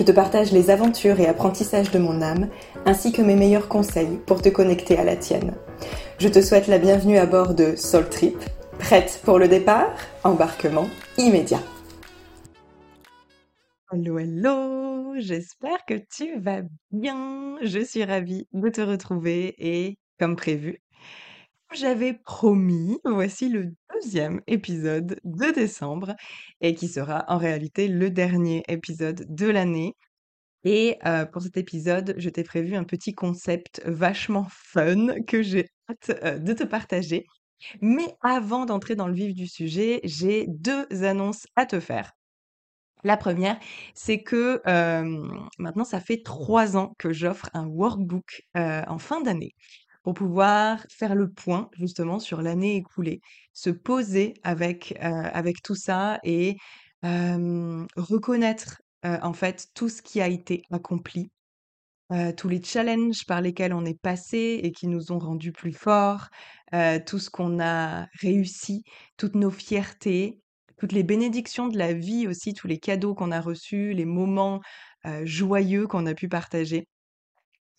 [0.00, 2.48] Je te partage les aventures et apprentissages de mon âme,
[2.86, 5.52] ainsi que mes meilleurs conseils pour te connecter à la tienne.
[6.18, 8.38] Je te souhaite la bienvenue à bord de Soul Trip.
[8.78, 9.94] Prête pour le départ?
[10.24, 10.86] Embarquement
[11.18, 11.60] immédiat.
[13.92, 17.58] Hello, hello, j'espère que tu vas bien.
[17.60, 20.80] Je suis ravie de te retrouver et, comme prévu,
[21.72, 26.14] j'avais promis, voici le deuxième épisode de décembre
[26.60, 29.96] et qui sera en réalité le dernier épisode de l'année.
[30.64, 30.98] Et
[31.32, 36.52] pour cet épisode, je t'ai prévu un petit concept vachement fun que j'ai hâte de
[36.52, 37.24] te partager.
[37.80, 42.12] Mais avant d'entrer dans le vif du sujet, j'ai deux annonces à te faire.
[43.04, 43.58] La première,
[43.94, 44.60] c'est que
[45.58, 49.54] maintenant, ça fait trois ans que j'offre un workbook en fin d'année
[50.02, 53.20] pour pouvoir faire le point justement sur l'année écoulée,
[53.52, 56.56] se poser avec, avec tout ça et
[57.02, 61.30] reconnaître en fait tout ce qui a été accompli,
[62.36, 66.28] tous les challenges par lesquels on est passé et qui nous ont rendus plus forts,
[67.06, 68.82] tout ce qu'on a réussi,
[69.16, 70.40] toutes nos fiertés,
[70.78, 74.60] toutes les bénédictions de la vie aussi, tous les cadeaux qu'on a reçus, les moments
[75.24, 76.86] joyeux qu'on a pu partager.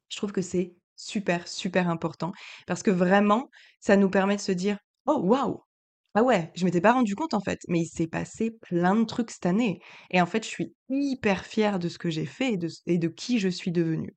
[0.10, 2.32] Je trouve que c'est super, super important
[2.68, 5.62] parce que vraiment, ça nous permet de se dire Oh, waouh!
[6.14, 9.06] Ah ouais, je m'étais pas rendu compte en fait, mais il s'est passé plein de
[9.06, 9.80] trucs cette année.
[10.12, 12.98] Et en fait, je suis hyper fière de ce que j'ai fait et de, et
[12.98, 14.16] de qui je suis devenue.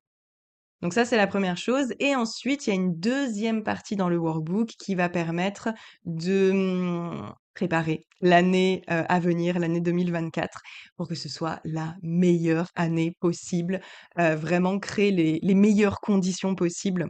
[0.81, 1.93] Donc ça, c'est la première chose.
[1.99, 5.69] Et ensuite, il y a une deuxième partie dans le workbook qui va permettre
[6.05, 10.61] de mmh, préparer l'année à venir, l'année 2024,
[10.95, 13.81] pour que ce soit la meilleure année possible,
[14.15, 17.07] vraiment créer les, meilleures conditions possibles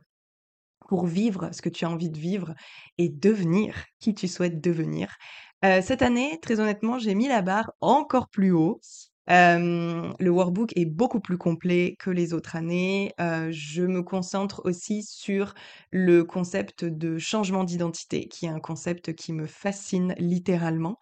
[0.87, 2.53] pour vivre ce que tu as envie de vivre
[2.97, 5.15] et devenir qui tu souhaites devenir.
[5.63, 8.79] cette année, très honnêtement, j'ai mis la barre encore plus haut
[9.27, 13.13] le workbook est beaucoup plus complet que les autres années.
[13.19, 15.53] je me concentre aussi sur
[15.91, 20.97] le concept de changement d'identité, qui est un concept qui me fascine littéralement.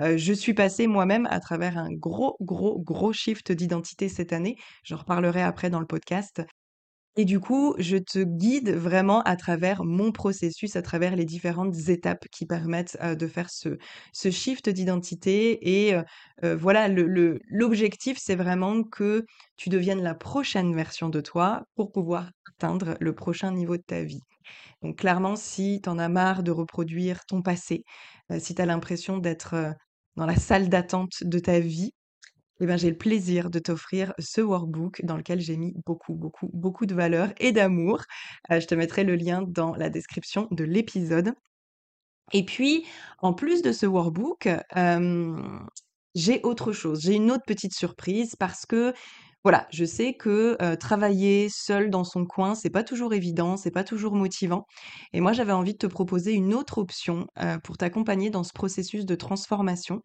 [0.00, 4.56] je suis passée moi-même à travers un gros, gros, gros shift d'identité cette année.
[4.84, 6.42] J'en reparlerai après dans le podcast.
[7.20, 11.74] Et du coup, je te guide vraiment à travers mon processus, à travers les différentes
[11.88, 13.76] étapes qui permettent de faire ce,
[14.30, 15.88] shift d'identité.
[15.88, 15.96] Et
[16.42, 19.26] voilà, l'objectif, c'est vraiment que
[19.56, 24.04] tu deviennes la prochaine version de toi pour pouvoir atteindre le prochain niveau de ta
[24.04, 24.22] vie.
[24.82, 27.82] Donc clairement, si tu en as marre de reproduire ton passé,
[28.38, 29.74] si tu as l'impression d'être
[30.14, 31.90] dans la salle d'attente de ta vie,
[32.60, 36.50] eh ben, j'ai le plaisir de t'offrir ce workbook dans lequel j'ai mis beaucoup, beaucoup,
[36.52, 38.02] beaucoup de valeur et d'amour.
[38.50, 41.34] je te mettrai le lien dans la description de l'épisode.
[42.32, 42.84] Et puis,
[43.20, 44.48] en plus de ce workbook,
[46.14, 47.00] j'ai autre chose.
[47.02, 48.92] J'ai une autre petite surprise parce que
[49.44, 53.84] voilà, je sais que travailler seul dans son coin, c'est pas toujours évident, c'est pas
[53.84, 54.66] toujours motivant.
[55.12, 57.26] Et moi, j'avais envie de te proposer une autre option
[57.64, 60.02] pour t'accompagner dans ce processus de transformation.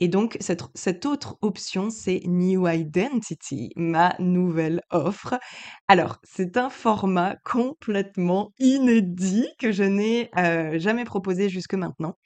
[0.00, 5.38] Et donc, cette, autre option, c'est New Identity, ma nouvelle offre.
[5.88, 10.30] Alors, c'est un format complètement inédit que je n'ai
[10.78, 12.16] jamais proposé jusque maintenant.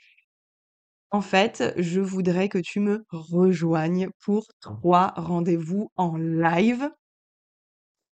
[1.11, 6.91] En fait, je voudrais que tu me rejoignes pour trois rendez-vous en live.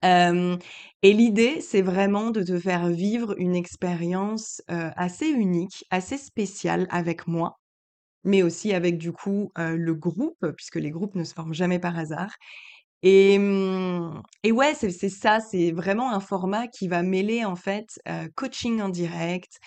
[0.02, 7.26] et l'idée, c'est vraiment de te faire vivre une expérience assez unique, assez spéciale avec
[7.28, 7.61] moi
[8.24, 11.98] mais aussi avec du coup, le groupe, puisque les groupes ne se forment jamais par
[11.98, 12.34] hasard.
[13.02, 18.00] Et, mmh, et ouais, c'est ça, c'est vraiment un format qui va mêler en fait,
[18.36, 19.58] coaching en direct,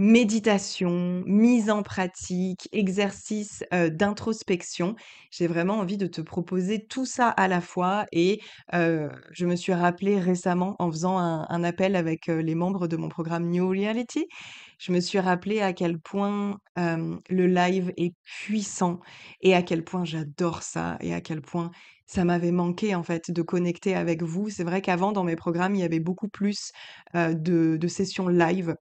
[0.00, 4.94] méditation, mise en pratique, exercice, d'introspection.
[5.32, 8.40] J'ai vraiment envie de te proposer tout ça à la fois et
[8.72, 13.50] je me suis rappelée récemment en faisant un appel avec, les membres de mon programme
[13.50, 14.26] New Reality
[14.78, 19.00] je me suis rappelé à quel point, le live est puissant
[19.40, 21.70] et à quel point j'adore ça et à quel point
[22.06, 24.48] ça m'avait manqué, en fait, de connecter avec vous.
[24.50, 26.72] C'est vrai qu'avant, dans mes programmes, il y avait beaucoup plus,
[27.14, 28.74] de sessions live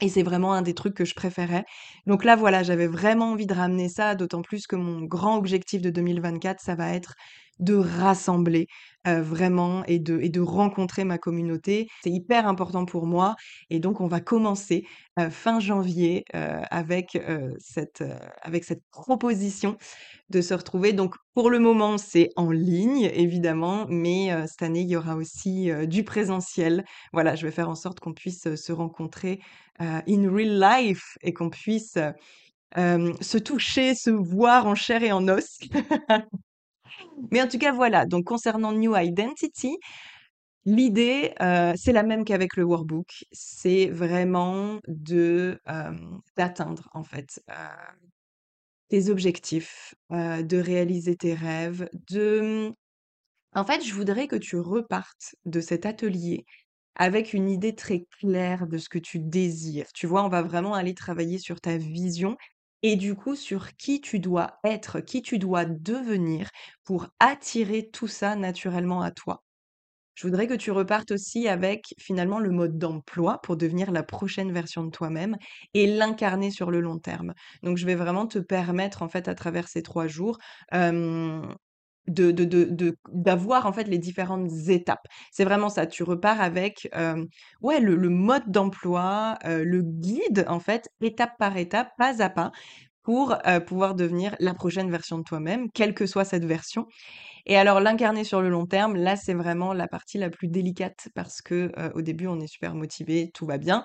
[0.00, 1.64] et c'est vraiment un des trucs que je préférais.
[2.06, 5.82] Donc là, voilà, j'avais vraiment envie de ramener ça, d'autant plus que mon grand objectif
[5.82, 7.14] de 2024, ça va être
[7.60, 8.66] de rassembler,
[9.04, 11.88] vraiment et de et de rencontrer ma communauté.
[12.02, 13.36] C'est hyper important pour moi
[13.70, 14.84] et donc on va commencer,
[15.30, 17.18] fin janvier, avec,
[17.58, 18.04] cette,
[18.42, 19.78] avec cette proposition
[20.30, 20.92] de se retrouver.
[20.92, 25.70] Donc pour le moment, c'est en ligne évidemment, mais cette année, il y aura aussi,
[25.86, 26.84] du présentiel.
[27.12, 29.40] Voilà, je vais faire en sorte qu'on puisse, se rencontrer,
[29.80, 31.96] in real life et qu'on puisse,
[32.76, 35.58] se toucher, se voir en chair et en os.
[37.30, 39.76] Mais en tout cas, voilà, donc concernant New Identity,
[40.66, 43.24] l'idée, heu, c'est la même qu'avec le workbook.
[43.32, 47.54] C'est vraiment de, hem, d'atteindre en fait, heu,
[48.88, 52.72] tes objectifs, de réaliser tes rêves, de,
[53.54, 56.44] en fait, je voudrais que tu repartes de cet atelier
[56.96, 59.88] avec une idée très claire de ce que tu désires.
[59.94, 62.36] Tu vois, on va vraiment aller travailler sur ta vision
[62.82, 66.50] et du coup sur qui tu dois être, qui tu dois devenir
[66.84, 69.44] pour attirer tout ça naturellement à toi.
[70.14, 74.52] Je voudrais que tu repartes aussi avec finalement le mode d'emploi pour devenir la prochaine
[74.52, 75.36] version de toi-même
[75.74, 77.34] et l'incarner sur le long terme.
[77.62, 80.38] Donc je vais vraiment te permettre en fait à travers ces 3 jours,
[82.08, 85.06] d'avoir en fait les différentes étapes.
[85.32, 87.26] C'est vraiment ça, tu repars avec, hem,
[87.62, 92.52] ouais le mode d'emploi, heu, le guide en fait, étape par étape, pas à pas,
[93.02, 96.86] pour, heu, pouvoir devenir la prochaine version de toi-même, quelle que soit cette version.
[97.46, 101.08] Et alors l'incarner sur le long terme, là, c'est vraiment la partie la plus délicate
[101.14, 103.84] parce que, au début, on est super motivé, tout va bien.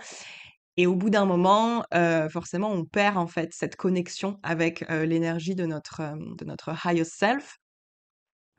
[0.78, 1.84] Et au bout d'un moment,
[2.32, 6.02] forcément, on perd, en fait, cette connexion avec, l'énergie de notre,
[6.38, 7.58] de notre highest self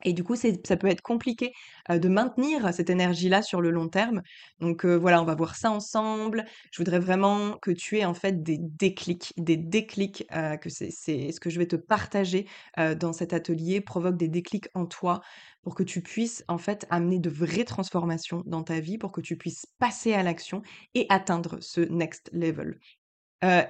[0.03, 1.51] et du coup, ça peut être compliqué,
[1.89, 4.21] de maintenir cette énergie-là sur le long terme.
[4.59, 6.45] Donc, voilà, on va voir ça ensemble.
[6.71, 10.27] Je voudrais vraiment que tu aies, en fait, des déclics, des déclics,
[10.61, 12.47] que c'est ce que je vais te partager,
[12.77, 15.21] dans cet atelier provoque des déclics en toi
[15.63, 19.21] pour que tu puisses, en fait, amener de vraies transformations dans ta vie, pour que
[19.21, 20.61] tu puisses passer à l'action
[20.93, 22.77] et atteindre ce next level.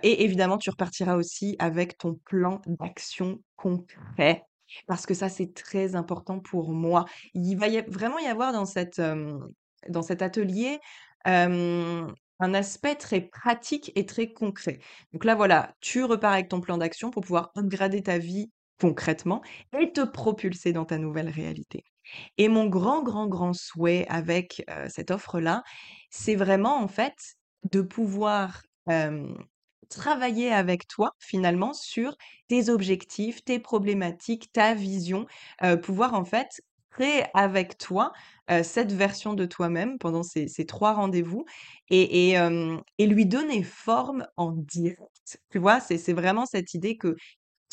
[0.04, 4.44] Et évidemment, tu repartiras aussi avec ton plan d'action concret,
[4.88, 7.06] parce que ça, c'est très important pour moi.
[7.34, 9.02] Il va y vraiment y avoir dans cette,
[9.90, 10.80] dans cet atelier,
[11.26, 14.80] un aspect très pratique et très concret.
[15.14, 19.42] Donc là, voilà, tu repars avec ton plan d'action pour pouvoir upgrader ta vie concrètement
[19.80, 21.86] et te propulser dans ta nouvelle réalité.
[22.38, 25.64] Et mon grand, grand, grand souhait avec, cette offre-là,
[26.10, 27.16] c'est vraiment, en fait,
[27.72, 28.62] de pouvoir,
[29.90, 32.16] travailler avec toi, finalement, sur
[32.48, 35.26] tes objectifs, tes problématiques, ta vision,
[35.84, 36.62] pouvoir, en fait,
[36.92, 38.12] créer avec toi,
[38.64, 41.46] cette version de toi-même pendant ces 3 rendez-vous
[41.90, 42.36] et
[42.98, 45.40] et lui donner forme en direct.
[45.52, 45.80] Tu vois?
[45.80, 47.16] C'est vraiment cette idée que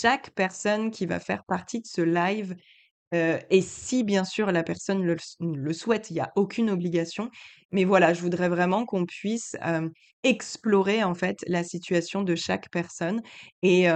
[0.00, 2.56] chaque personne qui va faire partie de ce live
[3.12, 7.30] Et si bien sûr la personne le le souhaite, il y a aucune obligation.
[7.70, 9.56] Mais voilà, je voudrais vraiment qu'on puisse,
[10.24, 13.22] explorer en fait la situation de chaque personne
[13.62, 13.88] et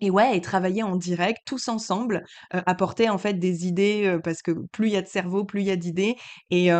[0.00, 4.52] et ouais et travailler en direct tous ensemble, apporter en fait des idées, parce que
[4.70, 6.14] plus il y a de cerveau, plus il y a d'idées
[6.50, 6.70] et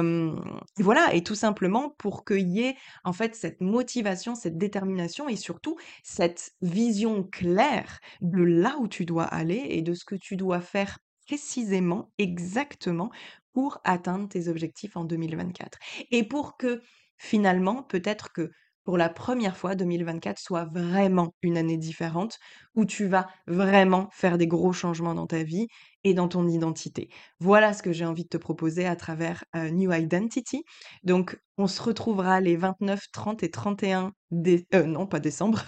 [0.79, 5.37] voilà et tout simplement pour qu'il y ait en fait cette motivation, cette détermination et
[5.37, 10.37] surtout cette vision claire de là où tu dois aller et de ce que tu
[10.37, 13.11] dois faire précisément, exactement
[13.53, 15.79] pour atteindre tes objectifs en 2024
[16.11, 16.83] et pour que
[17.19, 18.51] finalement, peut-être que
[18.85, 22.39] pour la première fois, 2024 soit vraiment une année différente
[22.75, 25.67] où tu vas vraiment faire des gros changements dans ta vie
[26.05, 27.11] et dans ton identité.
[27.39, 30.65] Voilà ce que j'ai envie de te proposer à travers, heu, New Identity.
[31.03, 35.63] Donc on se retrouvera les 29, 30 et 31 dé heu, non pas décembre,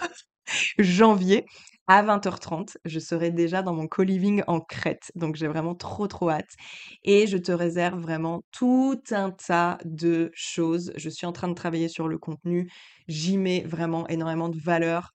[0.79, 1.45] janvier
[1.87, 2.77] à 20:30.
[2.85, 6.55] Je serai déjà dans mon co-living en Crète, donc j'ai vraiment trop, trop hâte
[7.03, 10.93] et je te réserve vraiment tout un tas de choses.
[10.97, 12.71] Je suis en train de travailler sur le contenu.
[13.07, 15.13] J'y mets vraiment énormément de valeur.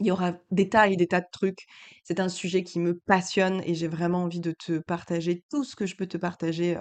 [0.00, 1.66] Il y aura des tas et des tas de trucs.
[2.04, 5.76] C'est un sujet qui me passionne et j'ai vraiment envie de te partager tout ce
[5.76, 6.80] que je peux te partager, heu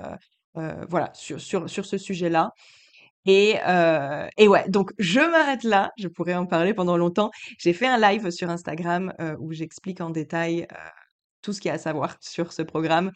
[0.61, 1.39] heu, voilà, sur
[1.85, 2.51] ce sujet-là
[3.25, 7.31] et heu et ouais, donc je m'arrête là, je pourrais en parler pendant longtemps.
[7.59, 10.75] J'ai fait un live sur Instagram, heu, où j'explique en détail, heu,
[11.41, 13.11] tout ce qu'il y a à savoir sur ce programme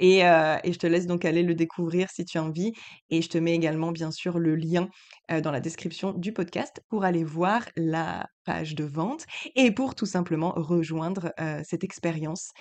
[0.00, 2.72] et et je te laisse donc aller le découvrir si tu as envie
[3.10, 4.88] et je te mets également bien sûr le lien,
[5.42, 10.06] dans la description du podcast pour aller voir la page de vente et pour tout
[10.06, 11.32] simplement rejoindre,
[11.64, 12.52] cette expérience.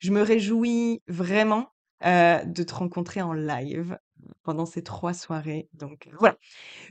[0.00, 1.68] Je me réjouis vraiment,
[2.04, 3.98] heu, de te rencontrer en live
[4.44, 6.36] pendant ces 3 soirées donc voilà,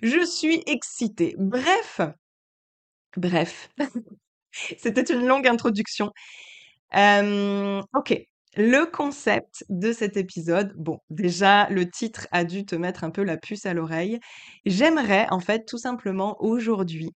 [0.03, 1.35] je suis excitée.
[1.39, 2.01] Bref,
[3.17, 3.69] bref,
[4.77, 6.11] c'était une longue introduction.
[6.93, 8.27] Hem, OK,
[8.59, 13.23] le concept de cet épisode, bon, déjà, le titre a dû te mettre un peu
[13.23, 14.19] la puce à l'oreille.
[14.65, 17.13] J'aimerais, en fait, tout simplement aujourd'hui,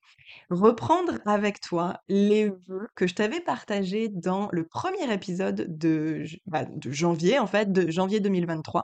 [0.49, 6.65] reprendre avec toi les vœux que je t'avais partagés dans le premier épisode de bah,
[6.65, 8.83] de janvier, en fait, de janvier 2023.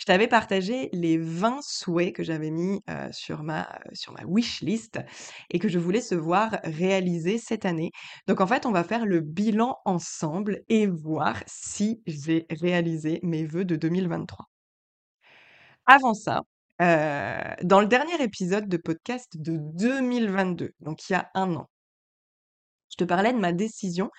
[0.00, 4.24] Je t'avais partagé les 20 souhaits que j'avais mis, heu, sur ma, heu, sur ma
[4.26, 4.98] wish list
[5.50, 7.90] et que je voulais se voir réaliser cette année.
[8.26, 13.44] Donc en fait, on va faire le bilan ensemble et voir si j'ai réalisé mes
[13.44, 14.46] vœux de 2023.
[15.86, 16.42] Avant ça,
[16.80, 21.68] heu, dans le dernier épisode de podcast de 2022, donc il y a 1 an
[22.90, 24.10] je te parlais de ma décision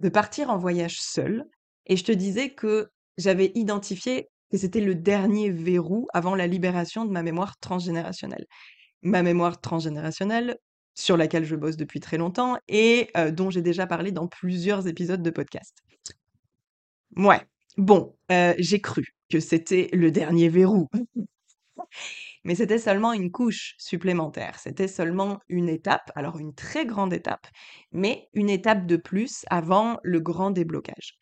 [0.00, 1.46] de partir en voyage seule
[1.86, 7.06] et je te disais que j'avais identifié que c'était le dernier verrou avant la libération
[7.06, 8.46] de ma mémoire transgénérationnelle.
[9.02, 10.58] Ma mémoire transgénérationnelle,
[10.94, 14.88] sur laquelle je bosse depuis très longtemps et heu, dont j'ai déjà parlé dans plusieurs
[14.88, 15.83] épisodes de podcast.
[17.16, 17.40] Mouais,
[17.76, 20.88] bon, heu, j'ai cru que c'était le dernier verrou.
[22.44, 24.58] Mais c'était seulement une couche supplémentaire.
[24.58, 27.46] C'était seulement une étape, alors une très grande étape,
[27.92, 31.18] mais une étape de plus avant le grand déblocage.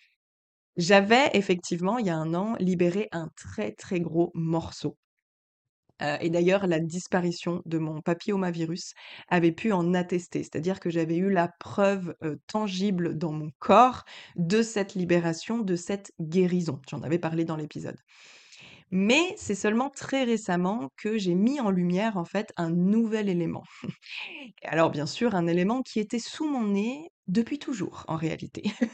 [0.77, 4.97] J'avais effectivement, il y a 1 an, libéré un très, très gros morceau.
[6.03, 8.93] Heu et d'ailleurs la disparition de mon papillomavirus
[9.29, 10.43] avait pu en attester.
[10.43, 12.15] C'est-à-dire que j'avais eu la preuve,
[12.49, 14.05] tangible dans mon corps
[14.37, 16.81] de cette libération, de cette guérison.
[16.91, 17.97] J'en avais parlé dans l'épisode.
[18.91, 23.65] Mais c'est seulement très récemment que j'ai mis en lumière, en fait, un nouvel élément.
[24.65, 28.65] Alors bien sûr, un élément qui était sous mon nez depuis toujours, en réalité.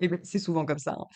[0.00, 1.06] Et beh, c'est souvent comme ça, hein.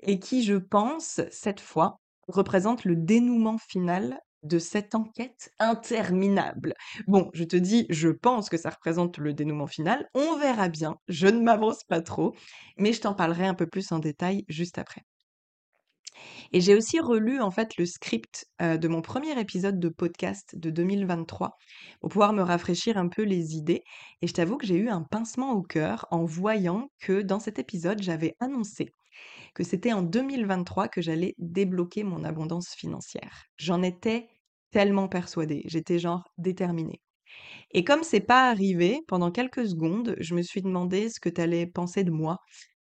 [0.00, 6.74] Et qui, je pense, cette fois, représente le dénouement final de cette enquête interminable.
[7.06, 10.96] Bon, je te dis, je pense que ça représente le dénouement final, on verra bien,
[11.08, 12.34] je ne m'avance pas trop,
[12.78, 15.02] mais je t'en parlerai un peu plus en détail juste après.
[16.52, 20.56] Et j'ai aussi relu, en fait, le script, heu, de mon premier épisode de podcast
[20.56, 21.56] de 2023
[22.00, 23.82] pour pouvoir me rafraîchir un peu les idées
[24.22, 27.58] et je t'avoue que j'ai eu un pincement au cœur en voyant que dans cet
[27.58, 28.90] épisode, j'avais annoncé
[29.54, 33.44] que c'était en 2023 que j'allais débloquer mon abondance financière.
[33.58, 34.28] J'en étais
[34.70, 37.00] tellement persuadée, j'étais genre déterminée.
[37.72, 41.40] Et comme c'est pas arrivé, pendant quelques secondes, je me suis demandé ce que tu
[41.40, 42.38] allais penser de moi.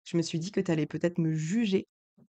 [0.05, 1.87] Je me suis dit que tu allais peut-être me juger,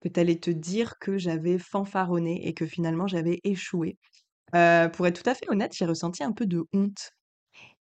[0.02, 3.98] que tu allais te dire que j'avais fanfaronné et que finalement j'avais échoué.
[4.56, 7.12] Heu, pour être tout à fait honnête, j'ai ressenti un peu de honte.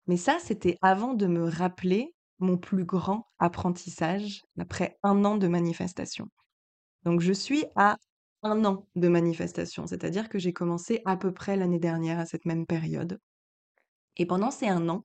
[0.07, 5.47] Mais ça, c'était avant de me rappeler mon plus grand apprentissage après 1 an de
[5.47, 6.29] manifestation.
[7.03, 7.97] Donc je suis à
[8.43, 12.45] 1 an de manifestation, c'est-à-dire que j'ai commencé à peu près l'année dernière à cette
[12.45, 13.19] même période.
[14.17, 15.03] Et pendant ces 1 an,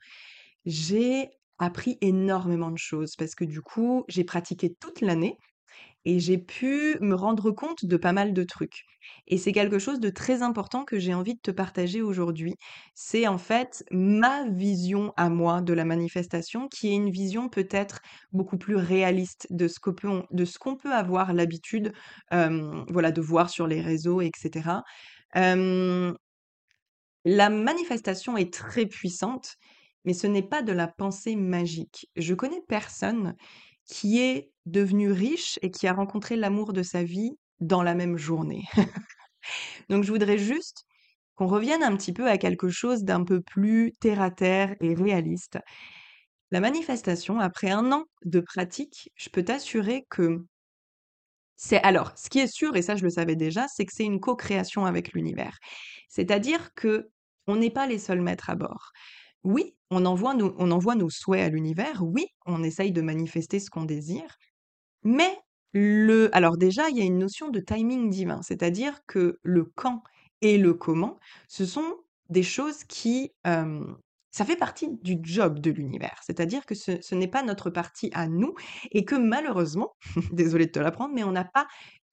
[0.67, 5.39] j'ai appris énormément de choses parce que du coup, j'ai pratiqué toute l'année
[6.09, 8.85] et j'ai pu me rendre compte de pas mal de trucs.
[9.27, 12.55] Et c'est quelque chose de très important que j'ai envie de te partager aujourd'hui.
[12.95, 18.01] C'est en fait ma vision à moi de la manifestation qui est une vision peut-être
[18.33, 21.93] beaucoup plus réaliste de ce que peut de ce qu'on peut avoir l'habitude,
[22.31, 24.83] voilà, de voir sur les réseaux et cetera.
[25.35, 26.17] Hem
[27.25, 29.57] la manifestation est très puissante,
[30.05, 32.09] mais ce n'est pas de la pensée magique.
[32.17, 33.35] Je connais personne
[33.89, 38.17] qui est devenu riche et qui a rencontré l'amour de sa vie dans la même
[38.17, 38.65] journée.
[39.89, 40.85] Donc je voudrais juste
[41.35, 44.95] qu'on revienne un petit peu à quelque chose d'un peu plus terre à terre et
[44.95, 45.59] réaliste.
[46.51, 50.45] La manifestation, après 1 an de pratique, je peux t'assurer que
[51.57, 54.05] c'est alors, ce qui est sûr et ça je le savais déjà, c'est que c'est
[54.05, 55.59] une co-création avec l'univers.
[56.09, 58.93] C'est-à-dire qu'on n'est pas les seuls maîtres à bord.
[59.43, 63.61] Oui, on envoie nos on envoie nos souhaits à l'univers, oui, on essaye de manifester
[63.61, 64.37] ce qu'on désire,
[65.05, 65.39] mais
[65.73, 70.03] le alors déjà, il y a une notion de timing divin, c'est-à-dire que le quand
[70.43, 71.19] et le comment,
[71.49, 71.97] ce sont
[72.31, 73.33] des choses qui,
[74.31, 76.21] ça fait partie du job de l'univers.
[76.25, 78.55] C'est-à-dire que ce n'est pas notre partie à nous
[78.93, 79.97] et que malheureusement,
[80.33, 81.67] désolée de te l'apprendre, mais on n'a pas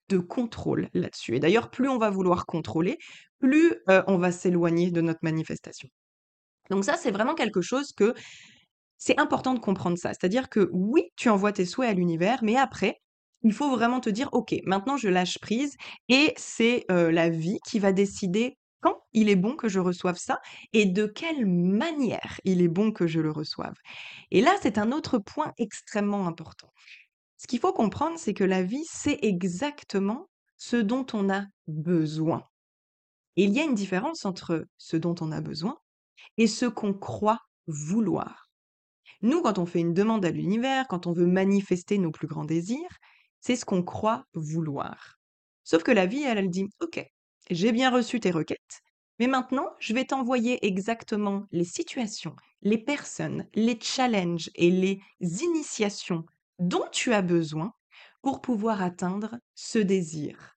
[0.08, 2.98] de contrôle là-dessus et d'ailleurs, plus on va vouloir contrôler,
[3.40, 3.74] plus,
[4.06, 5.88] on va s'éloigner de notre manifestation.
[6.70, 8.14] Donc ça, c'est vraiment quelque chose que
[8.98, 10.10] c'est important de comprendre ça.
[10.10, 13.00] C'est-à-dire que oui, tu envoies tes souhaits à l'univers, mais après,
[13.42, 15.76] il faut vraiment te dire: «OK, maintenant je lâche prise
[16.08, 20.40] et c'est, la vie qui va décider quand il est bon que je reçoive ça
[20.72, 23.74] et de quelle manière il est bon que je le reçoive».
[24.30, 26.68] Et là, c'est un autre point extrêmement important.
[27.36, 32.42] Ce qu'il faut comprendre, c'est que la vie, c'est exactement ce dont on a besoin.
[33.36, 35.76] Il y a une différence entre ce dont on a besoin
[36.38, 38.50] et ce qu'on croit vouloir.
[39.22, 42.44] Nous, quand on fait une demande à l'univers, quand on veut manifester nos plus grands
[42.44, 42.98] désirs,
[43.40, 45.18] c'est ce qu'on croit vouloir.
[45.64, 47.04] Sauf que la vie, elle, elle dit, OK,
[47.50, 48.82] j'ai bien reçu tes requêtes,
[49.18, 56.24] mais maintenant, je vais t'envoyer exactement les situations, les personnes, les challenges et les initiations
[56.58, 57.72] dont tu as besoin
[58.22, 60.56] pour pouvoir atteindre ce désir.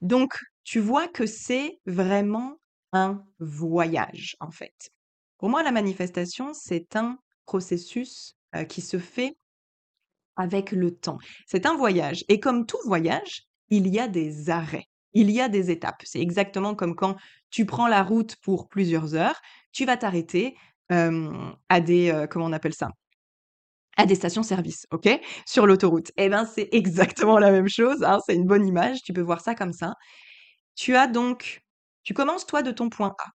[0.00, 0.34] Donc,
[0.64, 2.58] tu vois que c'est vraiment
[2.92, 4.90] un voyage, en fait.
[5.38, 9.36] Pour moi, la manifestation, c'est un processus euh, qui se fait
[10.36, 11.18] avec le temps.
[11.46, 12.24] C'est un voyage.
[12.28, 16.02] Et comme tout voyage, il y a des arrêts, il y a des étapes.
[16.04, 17.16] C'est exactement comme quand
[17.50, 19.40] tu prends la route pour plusieurs heures,
[19.72, 20.56] tu vas t'arrêter
[21.68, 22.90] à des, euh, comment on appelle ça?
[23.96, 25.08] À des stations-service, OK?
[25.46, 26.12] Sur l'autoroute.
[26.16, 29.40] Eh ben, c'est exactement la même chose, hein, c'est une bonne image, tu peux voir
[29.40, 29.94] ça comme ça.
[30.74, 31.62] Tu as donc
[32.02, 33.30] tu commences toi de ton point A.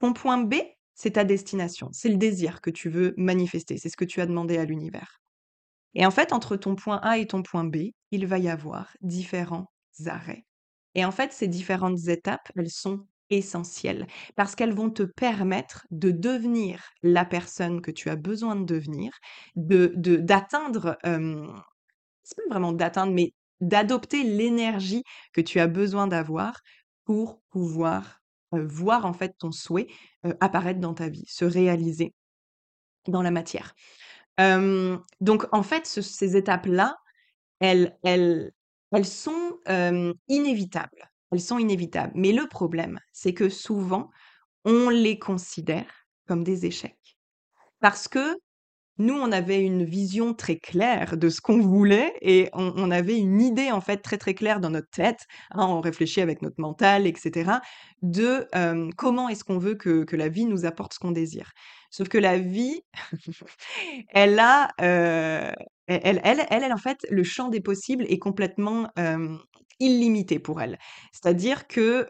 [0.00, 0.54] Ton point B,
[0.94, 4.26] c'est ta destination, c'est le désir que tu veux manifester, c'est ce que tu as
[4.26, 5.20] demandé à l'univers.
[5.94, 8.96] Et en fait, entre ton point A et ton point B, il va y avoir
[9.00, 9.66] différents
[10.06, 10.44] arrêts.
[10.94, 16.10] Et en fait, ces différentes étapes, elles sont essentielles parce qu'elles vont te permettre de
[16.10, 19.12] devenir la personne que tu as besoin de devenir,
[19.56, 20.98] de d'atteindre,
[22.22, 25.02] c'est pas vraiment d'atteindre, mais d'adopter l'énergie
[25.32, 26.60] que tu as besoin d'avoir
[27.04, 29.88] pour pouvoir, voir en fait ton souhait,
[30.40, 32.14] apparaître dans ta vie, se réaliser
[33.08, 33.74] dans la matière.
[34.38, 36.96] donc en fait, ces étapes-là,
[37.60, 38.52] elles elles
[38.92, 39.58] elles sont,
[40.28, 41.10] inévitables.
[41.30, 42.12] Elles sont inévitables.
[42.14, 44.10] Mais le problème, c'est que souvent,
[44.64, 47.18] on les considère comme des échecs.
[47.80, 48.38] Parce que
[48.98, 53.40] nous, on avait une vision très claire de ce qu'on voulait et on, avait une
[53.40, 55.26] idée en fait très très claire dans notre tête.
[55.50, 57.52] Hein, on réfléchit avec notre mental, etc.
[58.02, 58.46] De
[58.96, 61.52] comment est-ce qu'on veut que, que la vie nous apporte ce qu'on désire.
[61.90, 62.82] Sauf que la vie,
[64.10, 65.54] elle a, elle,
[65.86, 68.88] elle, elle, elle, en fait, le champ des possibles est complètement
[69.82, 70.78] illimité pour elle.
[71.12, 72.08] C'est-à-dire que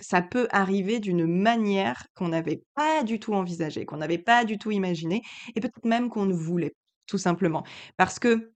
[0.00, 4.58] ça peut arriver d'une manière qu'on n'avait pas du tout envisagée, qu'on n'avait pas du
[4.58, 5.22] tout imaginée,
[5.56, 6.74] et peut-être même qu'on ne voulait,
[7.06, 7.64] tout simplement.
[7.96, 8.52] Parce que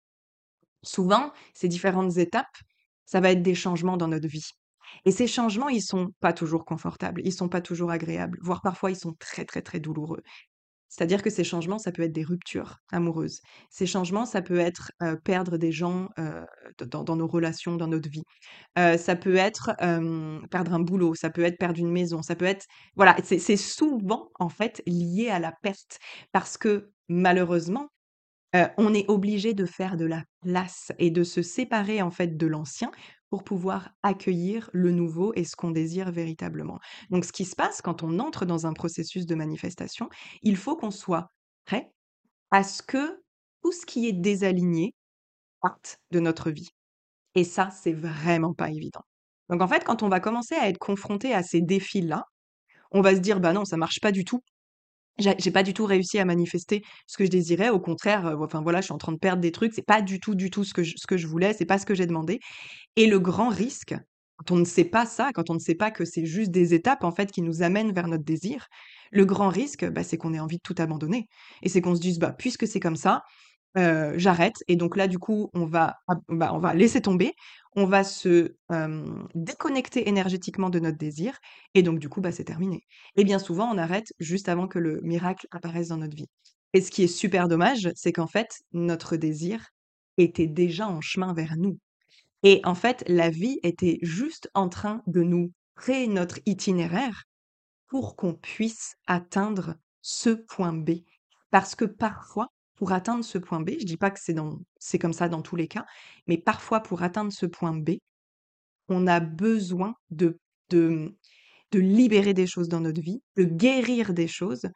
[0.83, 2.57] souvent, ces différentes étapes,
[3.07, 4.51] ça va être des changements dans notre vie.
[5.05, 8.91] Et ces changements, ils sont pas toujours confortables, ils sont pas toujours agréables, voire parfois
[8.91, 10.23] ils sont très très très douloureux.
[10.89, 13.41] C'est-à-dire que ces changements, ça peut être des ruptures amoureuses.
[13.71, 14.93] Ces changements, ça peut être,
[15.25, 16.09] perdre des gens,
[16.79, 18.25] dans nos relations, dans notre vie.
[18.77, 19.73] ça peut être,
[20.51, 24.31] perdre un boulot, ça peut être perdre une maison, ça peut être voilà, c'est souvent,
[24.39, 25.99] en fait, lié à la perte
[26.33, 27.89] parce que malheureusement,
[28.77, 32.47] on est obligé de faire de la place et de se séparer, en fait, de
[32.47, 32.91] l'ancien
[33.31, 36.79] pour pouvoir accueillir le nouveau et ce qu'on désire véritablement.
[37.11, 40.09] Donc ce qui se passe quand on entre dans un processus de manifestation,
[40.43, 41.31] il faut qu'on soit
[41.67, 41.91] prêt
[42.51, 43.23] à ce que
[43.63, 44.95] tout ce qui est désaligné
[45.61, 46.69] parte de notre vie.
[47.35, 49.03] Et ça, c'est vraiment pas évident.
[49.51, 52.25] Donc en fait, quand on va commencer à être confronté à ces défis-là,
[52.93, 54.41] on va se dire bah non, ça marche pas du tout.
[55.19, 57.71] J'ai pas du tout réussi à manifester ce que je désirais.
[57.71, 59.73] Au contraire, enfin voilà, je suis en train de perdre des trucs.
[59.75, 61.53] C'est pas du tout, du tout ce que je, ce que je voulais.
[61.55, 62.39] C'est pas ce que j'ai demandé.
[62.97, 63.95] Et le grand risque,
[64.37, 66.75] quand on ne sait pas ça, quand on ne sait pas que c'est juste des
[66.75, 68.69] étapes en fait qui nous amènent vers notre désir,
[69.13, 71.29] le grand risque, bah, c'est qu'on ait envie de tout abandonner.
[71.63, 73.23] Et c'est qu'on se dise, bah, puisque c'est comme ça,
[74.17, 74.57] j'arrête.
[74.69, 75.97] Et donc là, du coup, on va,
[76.29, 77.33] bah, on va laisser tomber,
[77.79, 78.57] on va se
[79.37, 81.39] déconnecter énergétiquement de notre désir,
[81.75, 82.83] et donc du coup, bah, c'est terminé.
[83.15, 86.29] Et bien souvent, on arrête juste avant que le miracle apparaisse dans notre vie.
[86.75, 89.69] Et ce qui est super dommage, c'est qu'en fait, notre désir
[90.17, 91.79] était déjà en chemin vers nous.
[92.43, 97.23] Et en fait, la vie était juste en train de nous créer notre itinéraire
[97.87, 101.03] pour qu'on puisse atteindre ce point B.
[101.53, 105.29] Parce que parfois, pour atteindre ce point B, je dis pas que c'est comme ça
[105.29, 105.85] dans tous les cas,
[106.29, 107.93] mais parfois pour atteindre ce point B,
[108.89, 110.39] on a besoin de
[110.71, 114.69] de libérer des choses dans notre vie, de guérir des choses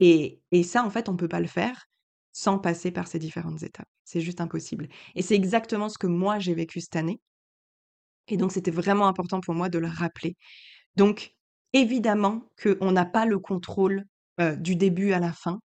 [0.00, 1.86] et et ça en fait on peut pas le faire
[2.32, 3.88] sans passer par ces différentes étapes.
[4.04, 7.20] C'est juste impossible et c'est exactement ce que moi j'ai vécu cette année
[8.28, 10.36] et donc c'était vraiment important pour moi de le rappeler.
[10.96, 11.34] Donc
[11.72, 14.04] évidemment qu'on n'a pas le contrôle,
[14.58, 15.60] du début à la fin,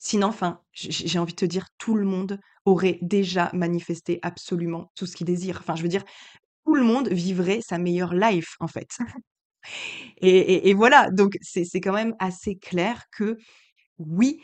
[0.00, 4.90] Sinon, enfin, j j'ai envie de te dire, tout le monde aurait déjà manifesté absolument
[4.96, 5.58] tout ce qu'il désire.
[5.60, 6.04] Enfin, je veux dire,
[6.66, 8.90] tout le monde vivrait sa meilleure life, en fait.
[10.18, 13.36] Et et et voilà, donc c'est c'est quand même assez clair que
[13.98, 14.42] oui,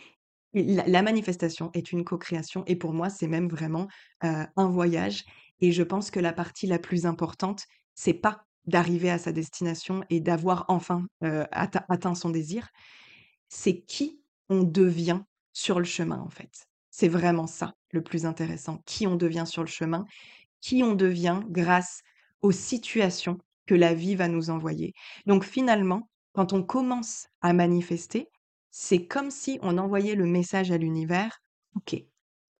[0.54, 3.88] la la manifestation est une co-création et pour moi, c'est même vraiment,
[4.24, 5.24] heu, un voyage
[5.60, 7.64] et je pense que la partie la plus importante,
[7.94, 11.06] c'est pas d'arriver à sa destination et d'avoir enfin,
[11.52, 12.68] atteint atteint son désir,
[13.48, 15.22] c'est qui on devient
[15.56, 16.68] sur le chemin, en fait.
[16.90, 18.82] C'est vraiment ça, le plus intéressant.
[18.84, 20.04] Qui on devient sur le chemin,
[20.60, 22.02] qui on devient grâce
[22.42, 24.92] aux situations que la vie va nous envoyer.
[25.24, 28.28] Donc finalement, quand on commence à manifester,
[28.70, 31.38] c'est comme si on envoyait le message à l'univers:
[31.74, 31.96] «OK,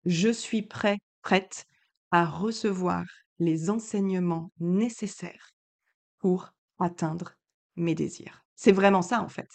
[0.07, 1.67] je suis prêt, prête
[2.13, 3.05] à recevoir
[3.39, 5.51] les enseignements nécessaires
[6.19, 7.35] pour atteindre
[7.77, 8.41] mes désirs».
[8.55, 9.51] C'est vraiment ça, en fait.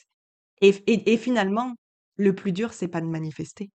[0.62, 1.74] Et et et finalement,
[2.22, 3.72] le plus dur, c'est pas de manifester.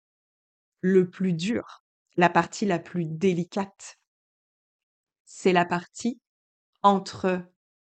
[0.80, 1.84] Le plus dur,
[2.16, 3.98] la partie la plus délicate
[5.26, 6.20] c'est la partie
[6.82, 7.44] entre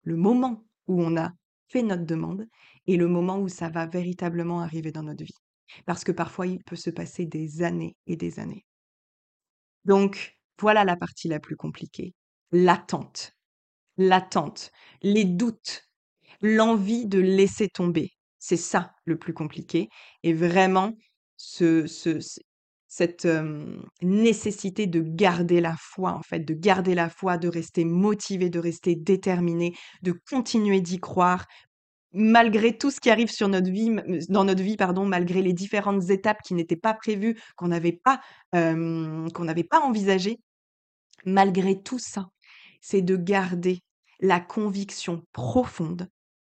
[0.02, 1.32] le moment où on a
[1.66, 2.46] fait notre demande
[2.86, 5.34] et le moment où ça va véritablement arriver dans notre vie.
[5.86, 8.66] Parce que parfois, il peut se passer des années et des années.
[9.84, 12.14] Donc voilà la partie la plus compliquée,
[12.52, 13.32] l'attente.
[13.98, 14.70] L'attente,
[15.02, 15.88] les doutes,
[16.40, 18.12] l'envie de laisser tomber.
[18.44, 19.88] C'est ça le plus compliqué
[20.24, 20.94] et vraiment
[21.36, 23.28] cette,
[24.02, 28.58] nécessité de garder la foi, en fait, de garder la foi, de rester motivé, de
[28.58, 31.46] rester déterminé, de continuer d'y croire
[32.10, 33.94] malgré tout ce qui arrive sur notre vie,
[34.28, 38.20] dans notre vie, pardon, malgré les différentes étapes qui n'étaient pas prévues, qu'on n'avait pas,
[38.52, 40.40] qu'on n'avait pas envisagées.
[41.24, 42.26] Malgré tout ça,
[42.80, 43.84] c'est de garder
[44.18, 46.08] la conviction profonde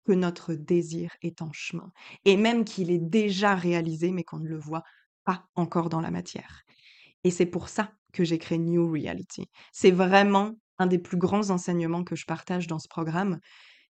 [0.10, 1.92] que notre désir est en chemin
[2.26, 4.82] et même qu'il est déjà réalisé, mais qu'on ne le voit
[5.24, 6.64] pas encore dans la matière.
[7.24, 9.46] Et c'est pour ça que j'ai créé New Reality.
[9.72, 13.38] C'est vraiment un des plus grands enseignements que je partage dans ce programme,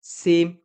[0.02, 0.62] c'est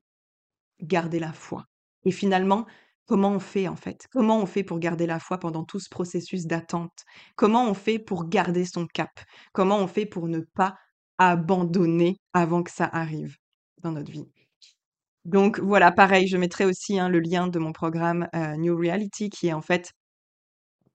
[0.81, 1.65] garder la foi.
[2.05, 2.67] Et finalement,
[3.07, 4.07] comment on fait en fait?
[4.11, 7.05] Comment on fait pour garder la foi pendant tout ce processus d'attente?
[7.37, 9.19] Comment on fait pour garder son cap?
[9.51, 10.75] Comment on fait pour ne pas
[11.17, 13.35] abandonner avant que ça arrive
[13.81, 14.29] dans notre vie?
[15.25, 19.29] Donc voilà, pareil, je mettrai aussi, hein, le lien de mon programme, heu, New Reality
[19.29, 19.93] qui est en fait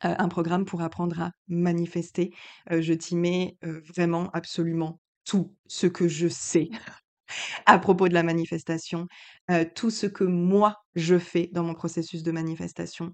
[0.04, 2.32] heu, un programme pour apprendre à manifester.
[2.70, 6.68] Heu, je t'y mets, vraiment absolument tout ce que je sais
[7.66, 9.06] à propos de la manifestation,
[9.74, 13.12] tout ce que moi je fais dans mon processus de manifestation.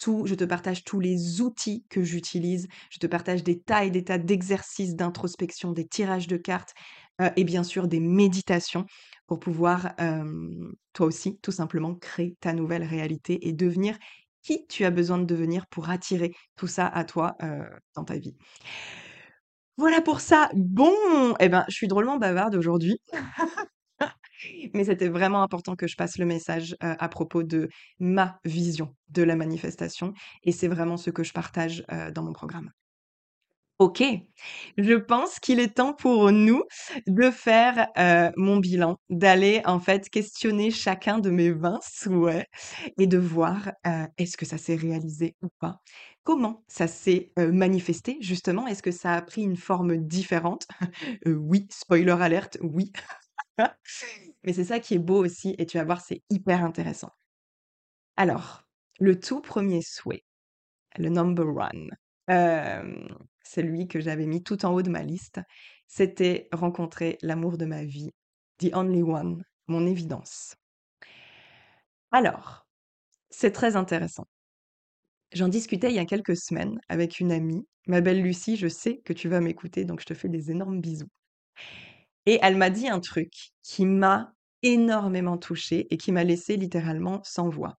[0.00, 3.90] Tout je te partage tous les outils que j'utilise, je te partage des tas et
[3.90, 6.74] des tas d'exercices d'introspection, des tirages de cartes,
[7.36, 8.86] et bien sûr des méditations
[9.30, 9.94] pour pouvoir,
[10.92, 13.96] toi aussi, tout simplement créer ta nouvelle réalité et devenir
[14.42, 17.36] qui tu as besoin de devenir pour attirer tout ça à toi,
[17.94, 18.34] dans ta vie.
[19.76, 20.50] Voilà pour ça.
[20.56, 20.92] Bon,
[21.38, 23.00] et ben, je suis drôlement bavarde aujourd'hui.
[24.74, 27.68] Mais c'était vraiment important que je passe le message, à propos de
[28.00, 30.12] ma vision de la manifestation
[30.42, 32.72] et c'est vraiment ce que je partage, dans mon programme.
[33.80, 34.02] OK,
[34.76, 36.64] je pense qu'il est temps pour nous
[37.06, 37.88] de faire,
[38.36, 42.46] mon bilan, d'aller en fait questionner chacun de mes 20 souhaits
[42.98, 43.72] et de voir,
[44.18, 45.80] est-ce que ça s'est réalisé ou pas?
[46.24, 48.66] Comment ça s'est, manifesté justement?
[48.66, 50.68] Est-ce que ça a pris une forme différente?
[51.24, 52.92] Oui, spoiler alert, oui.
[54.44, 57.10] Mais c'est ça qui est beau aussi et tu vas voir, c'est hyper intéressant.
[58.16, 58.64] Alors,
[59.00, 60.24] le tout premier souhait,
[60.98, 61.90] le number one,
[63.44, 65.40] celui que j'avais mis tout en haut de ma liste,
[65.86, 68.12] c'était rencontrer l'amour de ma vie,
[68.58, 70.54] the only one, mon évidence.
[72.12, 72.66] Alors,
[73.30, 74.26] c'est très intéressant.
[75.32, 78.98] J'en discutais il y a quelques semaines avec une amie, ma belle Lucie, je sais
[79.04, 81.10] que tu vas m'écouter, donc je te fais des énormes bisous.
[82.26, 87.20] Et elle m'a dit un truc qui m'a énormément touchée et qui m'a laissée littéralement
[87.24, 87.78] sans voix.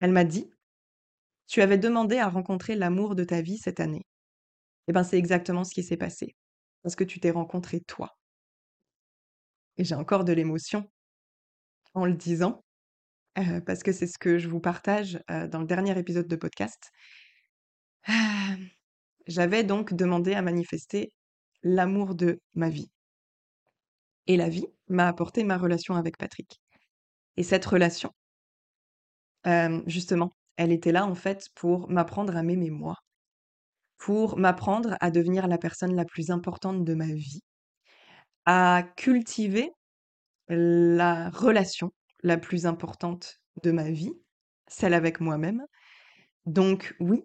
[0.00, 0.50] Elle m'a dit:
[1.52, 4.06] «Tu avais demandé à rencontrer l'amour de ta vie cette année.
[4.88, 6.34] Et ben, c'est exactement ce qui s'est passé,
[6.82, 8.16] parce que tu t'es rencontré toi».
[9.76, 10.90] Et j'ai encore de l'émotion
[11.94, 12.64] en le disant,
[13.38, 16.36] heu, parce que c'est ce que je vous partage, heu, dans le dernier épisode de
[16.36, 16.90] podcast.
[18.08, 18.68] Hem,
[19.26, 21.12] j'avais donc demandé à manifester
[21.62, 22.90] l'amour de ma vie.
[24.28, 26.60] Et la vie m'a apporté ma relation avec Patrick.
[27.36, 28.12] Et cette relation
[29.44, 32.96] hem, justement, elle était là en fait pour m'apprendre à m'aimer moi,
[33.98, 37.40] pour m'apprendre à devenir la personne la plus importante de ma vie,
[38.46, 39.70] à cultiver
[40.48, 44.12] la relation la plus importante de ma vie,
[44.68, 45.62] celle avec moi-même,
[46.46, 47.24] Donc oui,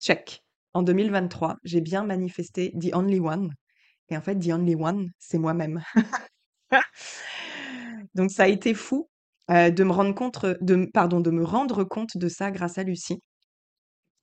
[0.00, 0.42] check.
[0.74, 3.52] En 2023, j'ai bien manifesté the only one.
[4.10, 5.82] Et en fait, the only one, c'est moi-même.
[8.14, 9.08] Donc ça a été fou,
[9.50, 12.78] heu, de me rendre compte de m pardon, de me rendre compte de ça grâce
[12.78, 13.20] à Lucie.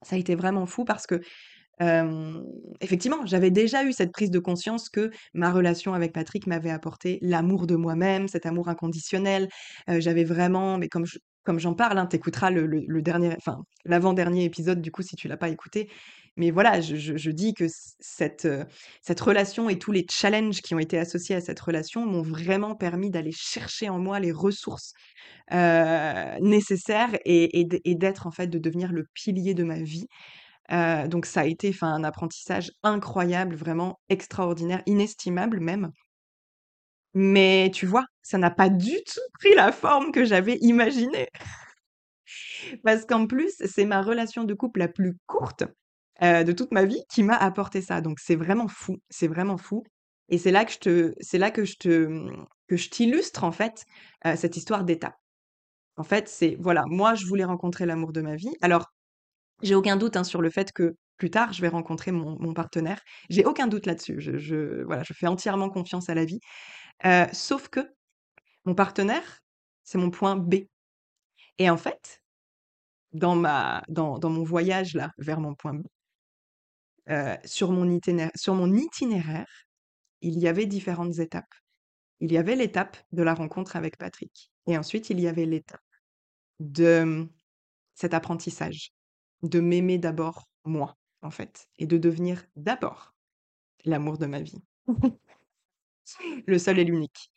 [0.04, 1.22] Ça a été vraiment fou parce que,
[2.82, 7.20] effectivement, j'avais déjà eu cette prise de conscience que ma relation avec Patrick m'avait apporté
[7.22, 9.50] l'amour de moi-même, cet amour inconditionnel.
[9.90, 11.06] Heu, j'avais vraiment mais comme
[11.46, 15.28] comme j'en parle, hein, tu écouteras le dernier enfin, l'avant-dernier épisode du coup si tu
[15.30, 15.90] l'as pas écouté.
[16.38, 18.48] Mais voilà, je dis que c cette,
[19.22, 23.10] relation et tous les challenges qui ont été associés à cette relation m'ont vraiment permis
[23.12, 24.94] d'aller chercher en moi les ressources,
[25.54, 29.80] heu, nécessaires et et d'ê et d'être en fait de devenir le pilier de ma
[29.82, 30.08] vie.
[30.72, 35.92] Heu, donc ça a été un apprentissage incroyable, vraiment extraordinaire, inestimable même.
[37.16, 41.30] Mais tu vois, ça n'a pas du tout pris la forme que j'avais imaginée.
[42.84, 45.64] Parce qu'en plus, c'est ma relation de couple la plus courte,
[46.24, 48.02] heu, de toute ma vie qui m'a apporté ça.
[48.02, 49.84] Donc c'est vraiment fou, c'est vraiment fou
[50.30, 52.08] et c'est là que je te c'est là que je te,
[52.68, 53.86] que je t'illustre en fait,
[54.26, 55.16] heu, cette histoire d'étapes.
[55.98, 58.54] En fait, c'est voilà, moi je voulais rencontrer l'amour de ma vie.
[58.62, 58.94] Alors,
[59.62, 63.02] j'ai aucun doute, hein, sur le fait que plus tard je vais rencontrer mon partenaire.
[63.30, 64.18] J'ai aucun doute là-dessus.
[64.20, 66.40] Je voilà, je fais entièrement confiance à la vie.
[67.34, 67.94] Sauf que
[68.66, 69.42] mon partenaire,
[69.84, 70.56] c'est mon point B
[71.58, 72.22] et en fait,
[73.14, 75.86] dans ma dans dans mon voyage là, vers mon point B
[77.46, 77.90] sur mon
[78.76, 79.68] itinéraire,
[80.22, 81.54] il y avait différentes étapes.
[82.20, 85.82] Il y avait l'étape de la rencontre avec Patrick et ensuite il y avait l'étape
[86.60, 87.28] de,
[87.94, 88.92] cet apprentissage,
[89.44, 93.14] de m'aimer d'abord moi, en fait et de devenir d'abord
[93.84, 94.62] l'amour de ma vie.
[96.48, 97.32] Le seul et l'unique.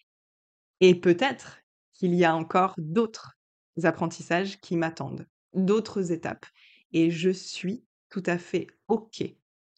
[0.80, 1.58] Et peut-être
[1.92, 3.36] qu'il y a encore d'autres
[3.82, 6.46] apprentissages qui m'attendent, d'autres étapes.
[6.92, 9.24] Et je suis tout à fait OK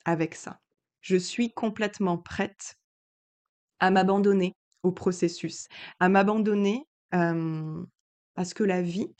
[0.04, 0.60] avec ça.
[1.00, 2.76] Je suis complètement prête
[3.78, 9.12] à m'abandonner au processus, à m'abandonner, à ce que la vie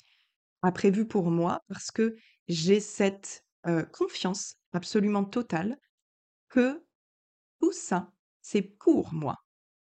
[0.62, 2.16] a prévu pour moi parce que
[2.48, 3.44] j'ai cette,
[3.92, 5.76] confiance absolument totale
[6.48, 6.82] que
[7.60, 9.36] tout ça, c'est pour moi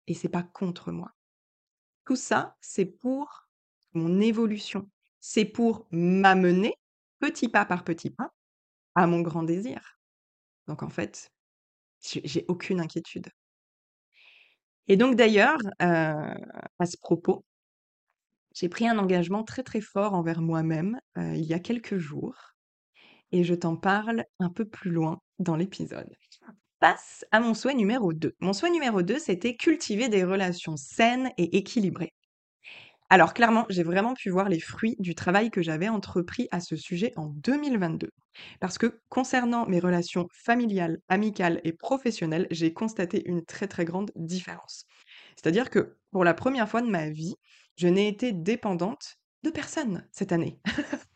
[0.06, 1.12] et c'est pas contre moi.
[2.06, 3.48] Tout ça, c'est pour
[3.94, 4.90] mon évolution.
[5.20, 6.74] C'est pour m'amener,
[7.20, 8.30] petit pas par petit pas,
[8.96, 9.98] à mon grand désir.
[10.68, 11.32] Donc en fait,
[12.02, 13.28] j'ai aucune inquiétude.
[14.88, 15.84] Et donc d'ailleurs, heu,
[16.78, 17.44] à ce propos
[18.54, 22.54] j'ai pris un engagement très, très fort envers moi-même, heu, il y a quelques jours
[23.32, 26.10] et je t'en parle un peu plus loin dans l'épisode.
[26.83, 28.35] Passe à mon souhait numéro 2.
[28.40, 32.12] Mon souhait numéro 2, c'était cultiver des relations saines et équilibrées.
[33.09, 36.75] Alors clairement, j'ai vraiment pu voir les fruits du travail que j'avais entrepris à ce
[36.75, 38.11] sujet en 2022.
[38.59, 44.11] Parce que concernant mes relations familiales, amicales et professionnelles, j'ai constaté une très, très grande
[44.16, 44.85] différence.
[45.37, 47.37] C'est-à-dire que pour la première fois de ma vie,
[47.77, 50.59] je n'ai été dépendante de personne cette année.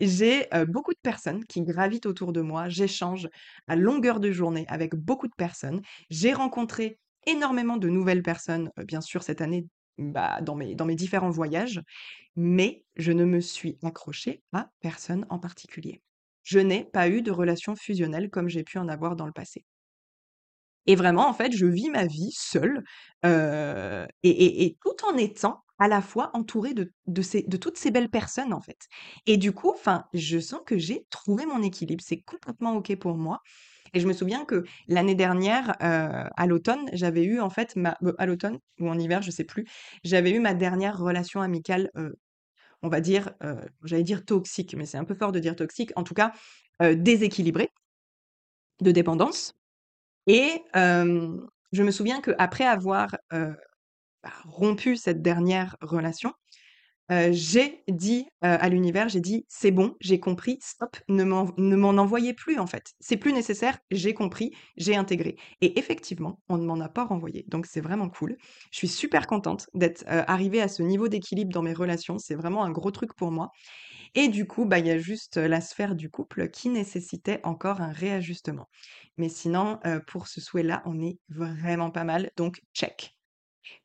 [0.00, 3.28] J'ai, beaucoup de personnes qui gravitent autour de moi, j'échange
[3.66, 5.82] à longueur de journée avec beaucoup de personnes.
[6.10, 9.66] J'ai rencontré énormément de nouvelles personnes, bien sûr cette année,
[9.98, 11.80] bah, dans mes différents voyages,
[12.36, 16.02] mais je ne me suis accrochée à personne en particulier.
[16.42, 19.64] Je n'ai pas eu de relation fusionnelle comme j'ai pu en avoir dans le passé.
[20.86, 22.84] Et vraiment, en fait, je vis ma vie seule,
[23.24, 26.92] et tout en étant à la fois entourée de
[27.56, 28.88] toutes ces belles personnes, en fait.
[29.26, 32.02] Et du coup, enfin, je sens que j'ai trouvé mon équilibre.
[32.06, 33.40] C'est complètement OK pour moi
[33.94, 37.96] et je me souviens que l'année dernière, heu, à l'automne, j'avais eu en fait ma
[38.02, 39.66] b à l'automne ou en hiver, je sais plus,
[40.04, 42.16] j'avais eu ma dernière relation amicale, heu,
[42.82, 43.32] on va dire,
[43.84, 46.32] j'allais dire toxique, mais c'est un peu fort de dire toxique, en tout cas,
[46.80, 47.70] déséquilibrée
[48.80, 49.54] de dépendance
[50.26, 53.16] et je me souviens qu'après avoir,
[54.44, 56.32] rompu cette dernière relation,
[57.30, 62.34] j'ai dit, à l'univers, j'ai dit: «C'est bon, j'ai compris, stop, ne m'en ne envoyez
[62.34, 62.94] plus, en fait.
[63.00, 67.44] C'est plus nécessaire, j'ai compris, j'ai intégré» et effectivement, on ne m'en a pas renvoyé,
[67.48, 68.36] donc c'est vraiment cool.
[68.72, 72.64] Je suis super contente d'être, arrivée à ce niveau d'équilibre dans mes relations, c'est vraiment
[72.64, 73.50] un gros truc pour moi
[74.14, 77.80] et du coup, bah, il y a juste, la sphère du couple qui nécessitait encore
[77.80, 78.68] un réajustement.
[79.18, 83.15] Mais sinon, pour ce souhait-là, on est vraiment pas mal, donc check.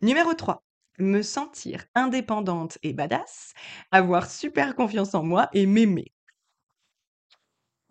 [0.02, 0.64] Numéro 3,
[1.00, 3.54] me sentir indépendante et badass,
[3.92, 6.12] avoir super confiance en moi et m'aimer.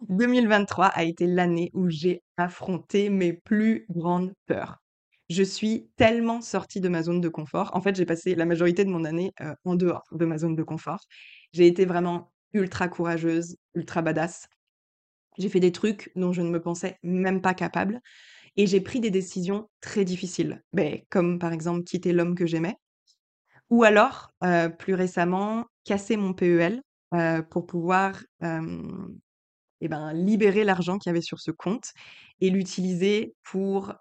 [0.08, 4.78] 2023 a été l'année où j'ai affronté mes plus grandes peurs.
[5.28, 7.70] Je suis tellement sortie de ma zone de confort.
[7.74, 10.56] En fait, j'ai passé la majorité de mon année, heu, en dehors de ma zone
[10.56, 11.00] de confort.
[11.52, 14.48] J'ai été vraiment ultra courageuse, ultra badass.
[15.38, 18.00] J'ai fait des trucs dont je ne me pensais même pas capable
[18.56, 20.62] et j'ai pris des décisions très difficiles.
[21.08, 22.76] Comme par exemple quitter l'homme que j'aimais
[23.70, 24.32] ou alors,
[24.78, 26.82] plus récemment, casser mon PEL,
[27.50, 31.92] pour pouvoir, et ben, libérer l'argent qu'il y avait sur ce compte
[32.40, 33.94] et l'utiliser pour,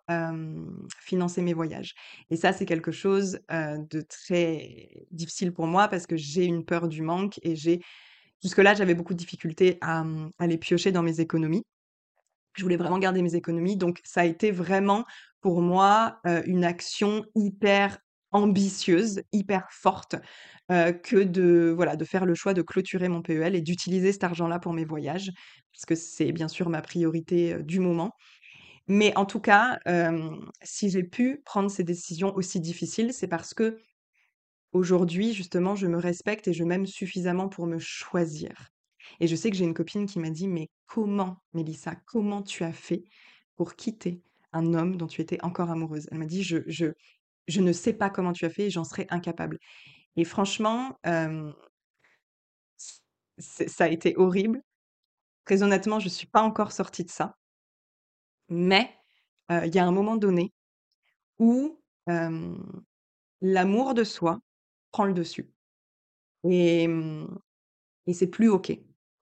[1.00, 1.94] financer mes voyages
[2.30, 6.88] et ça, c'est quelque chose, de très difficile pour moi parce que j'ai une peur
[6.88, 7.80] du manque et j'ai
[8.42, 10.04] jusque-là, j'avais beaucoup de difficultés à,
[10.40, 11.64] à les piocher dans mes économies.
[12.56, 15.06] Je voulais vraiment garder mes économies, donc ça a été vraiment
[15.42, 18.00] pour moi, heu, une action hyper
[18.32, 20.16] ambitieuse, hyper forte,
[20.72, 24.24] heu, que de voilà, de faire le choix de clôturer mon PEL et d'utiliser cet
[24.24, 25.32] argent-là pour mes voyages,
[25.74, 28.12] parce que c'est bien sûr ma priorité, heu, du moment.
[28.88, 29.80] Mais en tout cas,
[30.64, 33.54] si j'ai pu prendre ces décisions aussi difficiles, c'est parce
[34.74, 38.70] qu'aujourd'hui, justement, je me respecte et je m'aime suffisamment pour me choisir.
[39.20, 42.64] Et je sais que j'ai une copine qui m'a dit: «Mais comment, Mélissa, comment tu
[42.64, 43.04] as fait
[43.56, 46.88] pour quitter un homme dont tu étais encore amoureuse?» elle m'a dit: «Je je
[47.48, 49.60] je ne sais pas comment tu as fait et j'en serais incapable»
[50.18, 51.00] et franchement,
[53.40, 54.62] ça a été horrible.
[55.46, 57.36] Très honnêtement, je suis pas encore sortie de ça
[58.50, 58.90] mais
[59.50, 60.54] il y a un moment donné
[61.40, 61.82] où,
[63.42, 64.40] l'amour de soi
[64.92, 65.52] prend le dessus
[66.46, 67.40] et mmh
[68.08, 68.72] et c'est plus OK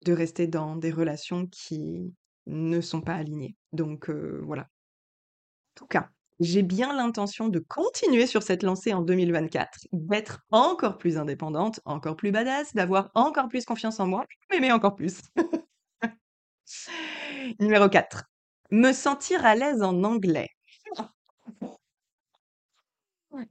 [0.05, 2.13] de rester dans des relations qui
[2.45, 4.63] ne sont pas alignées donc voilà.
[4.63, 10.97] En tout cas, j'ai bien l'intention de continuer sur cette lancée en 2024, d'être encore
[10.97, 15.21] plus indépendante, encore plus badass, d'avoir encore plus confiance en moi, m'aimer encore plus.
[17.59, 18.25] Numéro 4,
[18.71, 20.49] me sentir à l'aise en anglais.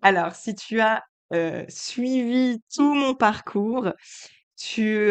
[0.02, 1.02] Alors si tu as,
[1.68, 3.92] suivi tout mon parcours,
[4.57, 5.11] tu,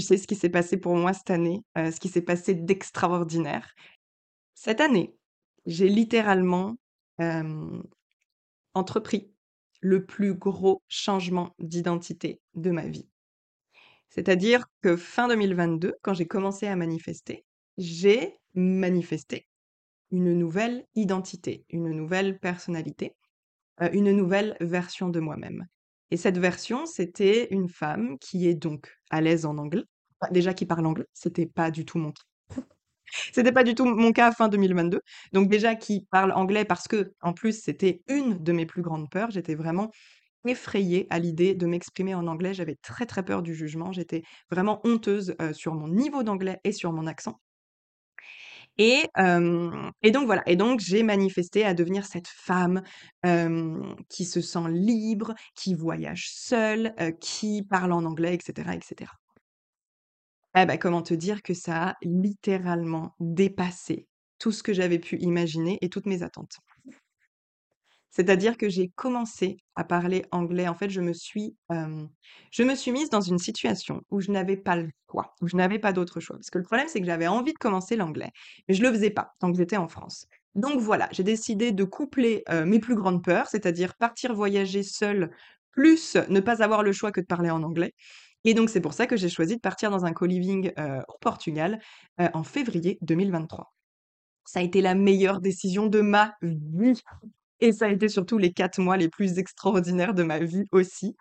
[0.00, 3.74] sais ce qui s'est passé pour moi cette année, ce qui s'est passé d'extraordinaire.
[4.54, 5.14] Cette année,
[5.66, 6.76] j'ai littéralement,
[8.74, 9.30] entrepris
[9.80, 13.08] le plus gros changement d'identité de ma vie.
[14.08, 17.44] C'est-à-dire que fin 2022, quand j'ai commencé à manifester,
[17.76, 19.46] j'ai manifesté
[20.10, 23.14] une nouvelle identité, une nouvelle personnalité,
[23.92, 25.66] une nouvelle version de moi-même
[26.14, 29.82] et cette version, c'était une femme qui est donc à l'aise en anglais,
[30.30, 32.22] déjà qui parle anglais, c'était pas du tout mon cas.
[33.34, 35.00] C'était pas du tout mon cas fin 2022,
[35.32, 39.30] donc déjà qui parle anglais parce qu'en plus, c'était une de mes plus grandes peurs.
[39.30, 39.90] J'étais vraiment
[40.46, 42.54] effrayée à l'idée de m'exprimer en anglais.
[42.54, 43.92] J'avais très, très peur du jugement.
[43.92, 47.40] J'étais vraiment honteuse, heu, sur mon niveau d'anglais et sur mon accent
[48.78, 52.82] et donc voilà et donc j'ai manifesté à devenir cette femme,
[54.08, 59.12] qui se sent libre, qui voyage seule, qui parle en anglais et cetera et cetera.
[60.56, 64.06] Eh bah, comment te dire que ça a littéralement dépassé
[64.38, 66.58] tout ce que j'avais pu imaginer et toutes mes attentes.
[68.14, 70.68] C'est-à-dire que j'ai commencé à parler anglais.
[70.68, 74.56] En fait, je me suis, je me suis mise dans une situation où je n'avais
[74.56, 76.36] pas le choix, où je n'avais pas d'autre choix.
[76.36, 78.30] Parce que le problème, c'est que j'avais envie de commencer l'anglais,
[78.68, 80.26] mais je le faisais pas tant que j'étais en France.
[80.54, 85.30] Donc voilà, j'ai décidé de coupler, mes plus grandes peurs, c'est-à-dire partir voyager seule,
[85.72, 87.94] plus ne pas avoir le choix que de parler en anglais
[88.44, 90.70] et donc c'est pour ça que j'ai choisi de partir dans un co-living,
[91.08, 91.80] au Portugal,
[92.18, 93.74] en février 2023.
[94.44, 97.00] Ça a été la meilleure décision de ma vie
[97.64, 101.16] et ça a été surtout les 4 mois les plus extraordinaires de ma vie aussi.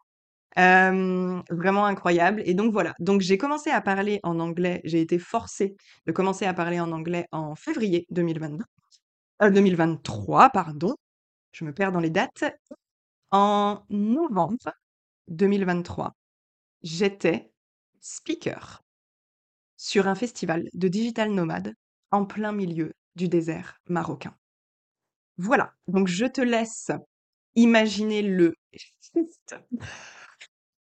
[1.50, 5.76] Vraiment incroyable et donc voilà, donc j'ai commencé à parler en anglais, j'ai été forcée
[6.06, 8.66] de commencer à parler en anglais en février 2022,
[9.44, 10.96] heu, 2023 pardon,
[11.54, 12.46] je me perds dans les dates.
[13.32, 14.74] En novembre
[15.30, 16.14] 2023,
[16.84, 17.52] j'étais
[18.02, 18.84] speaker
[19.78, 21.74] sur un festival de digital nomades
[22.12, 24.36] en plein milieu du désert marocain.
[25.38, 26.91] Voilà, donc je te laisse
[27.56, 28.56] imaginer le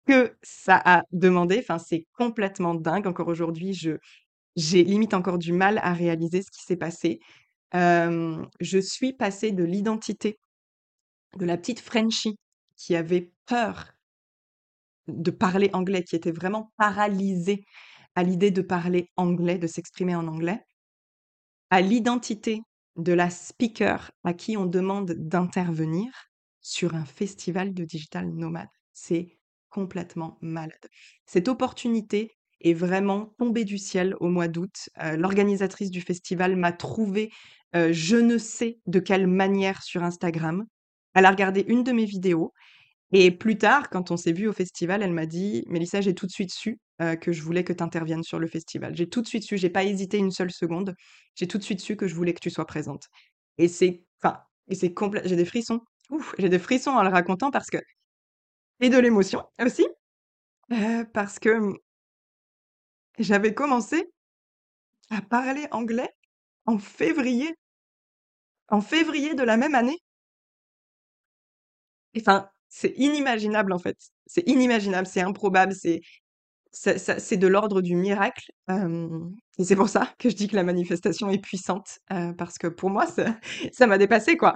[0.05, 1.59] que ça a demandé.
[1.59, 3.07] Enfin, c'est complètement dingue.
[3.07, 3.91] Encore aujourd'hui, je
[4.55, 7.19] j'ai limite encore du mal à réaliser ce qui s'est passé.
[7.73, 10.39] Je suis passée de l'identité
[11.37, 12.37] de la petite Frenchie
[12.75, 13.93] qui avait peur
[15.07, 17.65] de parler anglais, qui était vraiment paralysée
[18.15, 20.59] à l'idée de parler anglais, de s'exprimer en anglais
[21.69, 22.61] à l'identité
[22.97, 26.11] de la speaker à qui on demande d'intervenir
[26.61, 28.69] sur un festival de digital nomades.
[28.93, 29.37] C'est
[29.69, 30.87] complètement malade.
[31.25, 32.31] Cette opportunité
[32.61, 34.89] est vraiment tombée du ciel au mois d'août.
[35.03, 37.31] Heu, l'organisatrice du festival m'a trouvée,
[37.75, 40.65] heu, je ne sais de quelle manière sur Instagram.
[41.15, 42.53] Elle a regardé une de mes vidéos
[43.15, 46.25] Et plus tard, quand on s'est vus au festival, elle m'a dit: «Mélissa, j'ai tout
[46.25, 46.79] de suite su,
[47.21, 48.95] que je voulais que tu interviennes sur le festival.
[48.95, 50.95] J'ai tout de suite su, j'ai pas hésité une seule seconde.
[51.35, 53.07] J'ai tout de suite su que je voulais que tu sois présente»
[53.59, 55.81] et c'est enfin et c'est complè j'ai des frissons.
[56.39, 57.77] J'ai des frissons en le racontant parce que
[58.81, 59.85] et de l'émotion aussi,
[61.13, 61.77] parce que, mmh
[63.19, 64.09] j'avais commencé
[65.11, 66.09] à parler anglais
[66.65, 67.55] en février
[68.69, 69.99] en février de la même année.
[72.17, 73.97] Enfin, c'est inimaginable, en fait.
[74.25, 76.01] C'est inimaginable, c'est improbable, c'est
[76.75, 78.51] c'est de l'ordre du miracle,
[79.59, 81.99] et c'est pour ça que je dis que la manifestation est puissante,
[82.35, 83.05] parce que pour moi,
[83.71, 84.55] ça m'a dépassée, quoi.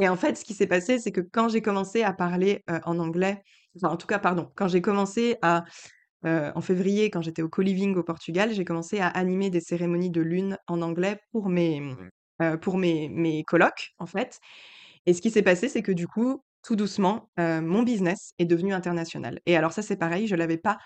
[0.00, 2.98] Et en fait, ce qui s'est passé, c'est que quand j'ai commencé à parler, en
[2.98, 3.42] anglais,
[3.76, 5.64] enfin, en tout cas, pardon, quand j'ai commencé à,
[6.24, 10.20] en février, quand j'étais au co-living au Portugal, j'ai commencé à animer des cérémonies de
[10.20, 14.40] lune en anglais pour mes, mmh, pour mes mes colocs, en fait.
[15.06, 18.44] Et ce qui s'est passé, c'est que du coup, tout doucement, heu, mon business est
[18.46, 20.78] devenu international et alors ça, c'est pareil, je l'avais pas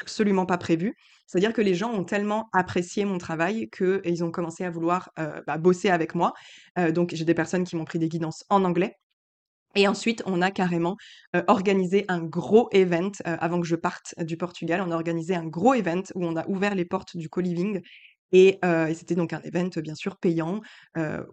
[0.00, 0.94] absolument pas prévu.
[1.26, 5.42] C'est-à-dire que les gens ont tellement apprécié mon travail qu'ils ont commencé à vouloir, heu,
[5.46, 6.32] bah, bosser avec moi.
[6.78, 8.96] Heu, donc j'ai des personnes qui m'ont pris des guidances en anglais
[9.76, 10.96] et ensuite on a carrément,
[11.48, 14.80] organisé un gros event, avant que je parte du Portugal.
[14.86, 17.80] On a organisé un gros event où on a ouvert les portes du co-living
[18.36, 18.58] et
[18.94, 20.60] c'était donc un event, bien sûr, payant,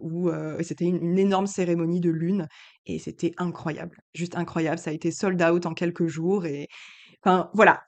[0.00, 0.30] où,
[0.60, 2.46] c'était une énorme cérémonie de lune
[2.86, 4.78] et c'était incroyable, juste incroyable.
[4.78, 6.68] Ça a été sold out en quelques jours et
[7.24, 7.82] enfin, voilà,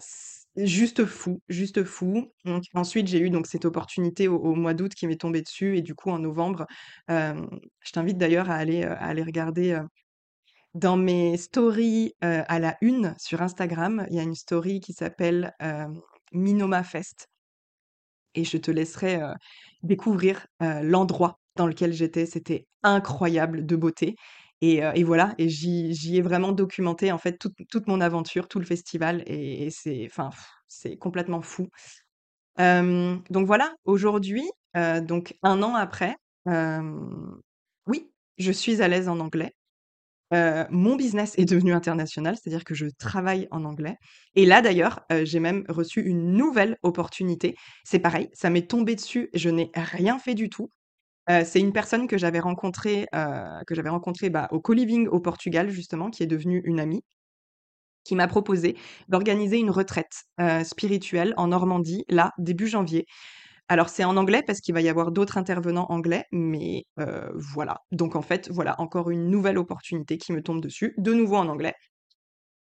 [0.56, 2.32] juste fou, juste fou.
[2.44, 5.82] Donc ensuite, j'ai eu donc cette opportunité au mois d'août qui m'est tombée dessus et
[5.82, 6.66] du coup, en novembre,
[7.08, 8.84] je t'invite d'ailleurs à aller,
[9.22, 9.80] regarder,
[10.74, 15.52] dans mes stories, à la une sur Instagram, il y a une story qui s'appelle,
[16.32, 17.28] Minoma Fest
[18.35, 19.20] et je te laisserai,
[19.82, 22.26] découvrir, l'endroit dans lequel j'étais.
[22.26, 24.16] C'était incroyable de beauté
[24.61, 29.22] et voilà et j'y ai vraiment documenté, en fait, toute mon aventure, tout le festival
[29.26, 30.30] et et c'est enfin,
[30.68, 31.68] c'est complètement fou.
[32.59, 36.16] Donc voilà, aujourd'hui, donc un an après,
[37.87, 39.55] oui, je suis à l'aise en anglais.
[40.35, 43.97] Heu, mon business est devenu international, c'est-à-dire que je travaille en anglais
[44.35, 47.57] et là d'ailleurs, heu, j'ai même reçu une nouvelle opportunité.
[47.85, 50.70] C'est pareil, ça m'est tombé dessus, je n'ai rien fait du tout.
[51.30, 53.07] Heu, c'est une personne que j'avais rencontrée,
[53.66, 57.03] que j'avais rencontrée, bah, au co-living au Portugal justement, qui est devenue une amie
[58.05, 58.76] qui m'a proposé
[59.09, 60.24] d'organiser une retraite,
[60.64, 63.07] spirituelle en Normandie, là, début janvier.
[63.68, 67.78] Alors c'est en anglais parce qu'il va y avoir d'autres intervenants anglais, mais heu, voilà.
[67.92, 71.48] Donc en fait, voilà, encore une nouvelle opportunité qui me tombe dessus, de nouveau en
[71.48, 71.74] anglais.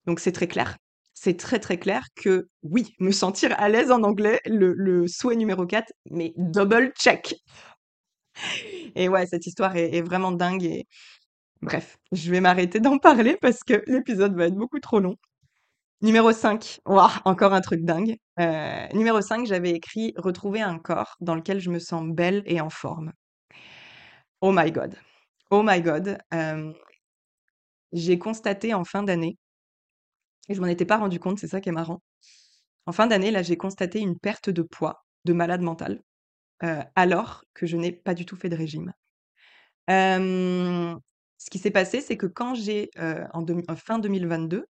[0.06, 0.76] Donc c'est très clair.
[1.14, 5.66] C'est très, très clair que oui, me sentir à l'aise en anglais, le souhait numéro
[5.66, 7.34] 4, mais double check.
[8.94, 10.86] Et ouais, cette histoire est vraiment dingue et
[11.62, 15.16] bref, je vais m'arrêter d'en parler parce que l'épisode va être beaucoup trop long.
[16.02, 18.16] Numéro 5, waouh, encore un truc dingue.
[18.38, 22.70] Numéro 5, j'avais écrit: «Retrouver un corps dans lequel je me sens belle et en
[22.70, 23.12] forme».
[24.40, 24.96] Oh my god,
[25.50, 26.18] oh my god,
[27.92, 29.36] j'ai constaté en fin d'année
[30.48, 32.00] et je m'en étais pas rendu compte, c'est ça qui est marrant.
[32.86, 36.00] En fin d'année, là, j'ai constaté une perte de poids de malade mental,
[36.94, 38.92] alors que je n'ai pas du tout fait de régime.
[39.88, 42.90] Ce qui s'est passé, c'est que quand j'ai,
[43.32, 44.64] en en fin 2022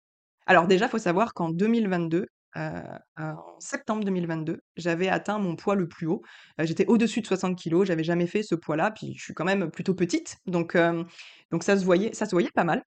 [0.47, 2.27] alors déjà, il faut savoir qu'en 2022,
[2.57, 2.83] heu,
[3.19, 6.23] en septembre 2022, j'avais atteint mon poids le plus haut.
[6.61, 9.45] Heu, j'étais au-dessus de 60 kilogrammes, j'avais jamais fait ce poids-là, puis je suis quand
[9.45, 10.77] même plutôt petite, donc
[11.51, 12.83] donc ça se voyait ça se voyait pas mal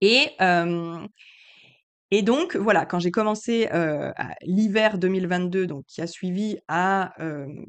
[0.00, 0.36] et
[2.10, 3.68] et donc voilà, quand j'ai commencé,
[4.42, 7.14] l'hiver 2022, donc qui a suivi, à,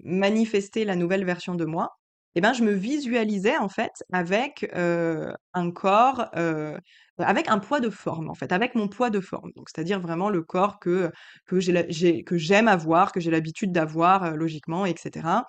[0.03, 1.97] manifester la nouvelle version de moi
[2.35, 6.29] et ben, je me visualisais en fait avec, un corps,
[7.19, 9.51] avec un poids de forme en fait, avec mon poids de forme.
[9.55, 11.11] Donc c'est-à-dire vraiment le corps que,
[11.45, 15.45] que j'ai que j'aime avoir, que j'ai l'habitude d'avoir, logiquement et cetera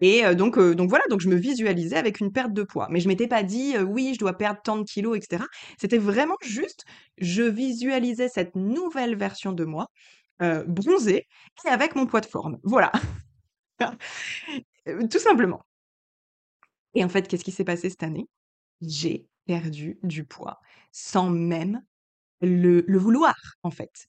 [0.00, 2.86] et donc donc voilà, donc je me visualisais avec une perte de poids.
[2.90, 5.46] Mais je m'étais pas dit, «Oui, je dois perdre tant de kilos» et cetera.
[5.80, 6.84] C'était vraiment juste,
[7.18, 9.88] je visualisais cette nouvelle version de moi,
[10.66, 11.26] bronzée
[11.66, 12.58] et avec mon poids de forme.
[12.64, 12.92] Voilà.
[15.10, 15.64] Tout simplement.
[16.94, 18.28] Et en fait, qu'est-ce qui s'est passé cette année?
[18.80, 20.60] J'ai perdu du poids,
[20.92, 21.82] sans même
[22.40, 24.08] le vouloir, en fait.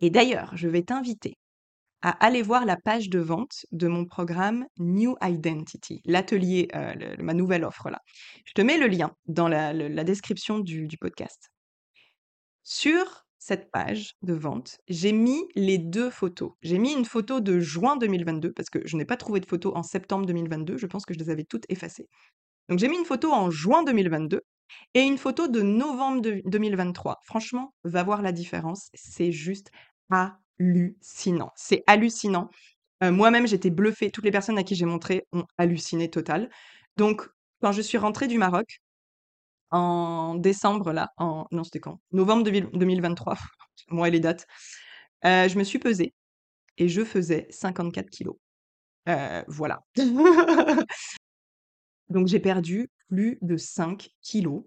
[0.00, 1.36] Et d'ailleurs, je vais t'inviter
[2.02, 7.32] à aller voir la page de vente de mon programme New Identity, l'atelier, le ma
[7.32, 8.00] nouvelle offre là.
[8.44, 11.52] Je te mets le lien dans la description du du podcast.
[12.64, 16.52] Sur cette page de vente, j'ai mis les 2 photos.
[16.62, 19.76] J'ai mis une photo de juin 2022 parce que je n'ai pas trouvé de photo
[19.76, 22.08] en septembre 2022, je pense que je les avais toutes effacées.
[22.68, 24.42] Donc j'ai mis une photo en juin 2022
[24.94, 27.18] et une photo de novembre de 2023.
[27.24, 29.72] Franchement, va voir la différence, c'est juste
[30.08, 31.50] hallucinant.
[31.56, 32.48] C'est hallucinant.
[33.02, 36.48] Heu, moi-même, j'étais bluffée, toutes les personnes à qui j'ai montré ont halluciné total.
[36.96, 37.28] Donc
[37.60, 38.78] quand je suis rentrée du Maroc,
[39.72, 42.00] en décembre là, en non, c'était quand?
[42.12, 43.36] Novembre devil 2023,
[43.90, 44.46] moi et les dates,
[45.26, 46.14] heu, je me suis pesée
[46.78, 48.40] et je faisais 54 kilogrammes.
[49.08, 49.80] Heu, voilà.
[52.08, 54.64] Donc j'ai perdu plus de 5 kilogrammes.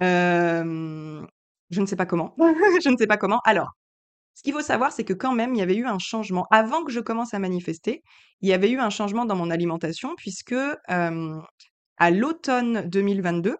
[0.00, 1.26] Hem,
[1.70, 2.34] je ne sais pas comment.
[2.84, 3.40] Je ne sais pas comment.
[3.44, 3.72] Alors,
[4.34, 6.46] ce qu'il faut savoir, c'est que quand même, il y avait eu un changement.
[6.50, 8.02] Avant que je commence à manifester,
[8.42, 10.54] il y avait eu un changement dans mon alimentation puisque,
[11.98, 13.56] à l'automne 2022,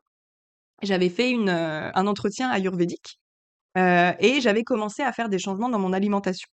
[0.83, 3.19] j'avais fait une, heu, un entretien ayurvédique,
[3.79, 6.49] heu et j'avais commencé à faire des changements dans mon alimentation.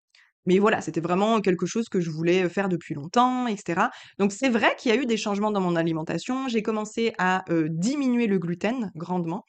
[0.46, 3.90] Mais voilà, c'était vraiment quelque chose que je voulais, faire depuis longtemps et cetera.
[4.18, 6.48] Donc c'est vrai qu'il y a eu des changements dans mon alimentation.
[6.48, 9.44] J'ai commencé à, heu, diminuer le gluten grandement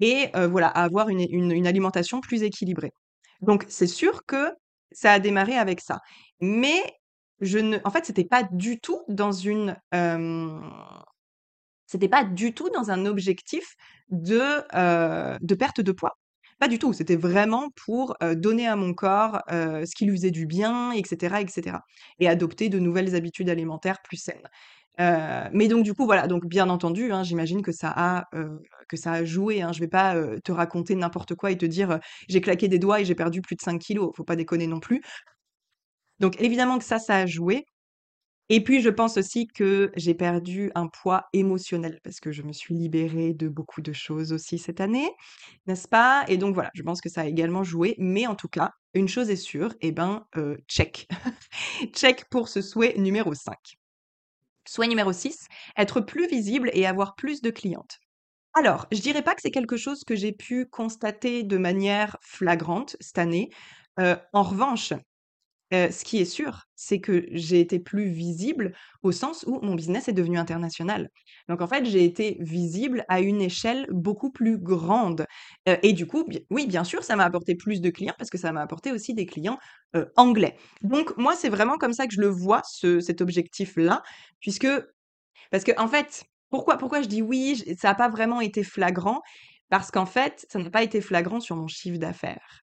[0.00, 2.92] et voilà, à avoir une une alimentation plus équilibrée.
[3.42, 4.50] Donc c'est sûr que
[4.92, 6.00] ça a démarré avec ça.
[6.40, 6.82] Mais
[7.40, 9.76] je ne en fait, c'était pas du tout dans une,
[11.90, 13.74] c'était pas du tout dans un objectif
[14.10, 14.40] de,
[14.76, 16.18] heu, de perte de poids.
[16.58, 20.16] Pas du tout, c'était vraiment pour, heu, donner à mon corps, heu, ce qui lui
[20.16, 21.40] faisait du bien et cetera
[22.20, 24.48] et adopter de nouvelles habitudes alimentaires plus saines.
[25.52, 28.24] Mais donc du coup, voilà, donc bien entendu, hein, j'imagine que ça a,
[28.88, 29.72] que ça a joué, hein.
[29.72, 30.14] Je vais pas,
[30.44, 33.56] te raconter n'importe quoi et te dire, «J'ai claqué des doigts et j'ai perdu plus
[33.56, 34.14] de 5 kilogrammes».
[34.16, 35.00] Faut pas déconner non plus.
[36.20, 37.64] Donc évidemment que ça, ça a joué
[38.50, 42.52] et puis je pense aussi que j'ai perdu un poids émotionnel parce que je me
[42.52, 45.10] suis libérée de beaucoup de choses aussi cette année,
[45.66, 46.24] n'est-ce pas?
[46.28, 49.08] Et donc voilà, je pense que ça a également joué, mais en tout cas, une
[49.08, 51.08] chose est sûre, et ben, heu, check.
[51.94, 53.78] Check pour ce souhait numéro 5.
[54.66, 57.98] Souhait numéro 6, être plus visible et avoir plus de clientes.
[58.54, 62.96] Alors, je dirais pas que c'est quelque chose que j'ai pu constater de manière flagrante
[63.00, 63.50] cette année.
[64.00, 64.94] Heu, en revanche,
[65.72, 70.08] ce qui est sûr, c'est que j'ai été plus visible au sens où mon business
[70.08, 71.10] est devenu international.
[71.48, 75.26] Donc en fait, j'ai été visible à une échelle beaucoup plus grande,
[75.66, 78.52] et du coup, oui, bien sûr, ça m'a apporté plus de clients parce que ça
[78.52, 79.58] m'a apporté aussi des clients,
[80.16, 80.56] anglais.
[80.82, 84.02] Donc moi, c'est vraiment comme ça que je le vois ce cet objectif-là,
[84.40, 84.66] puisque
[85.50, 89.20] parce qu'en fait, pourquoi pourquoi je dis oui, ça a pas vraiment été flagrant?
[89.70, 92.62] Parce qu'en fait, ça n'a pas été flagrant sur mon chiffre d'affaires.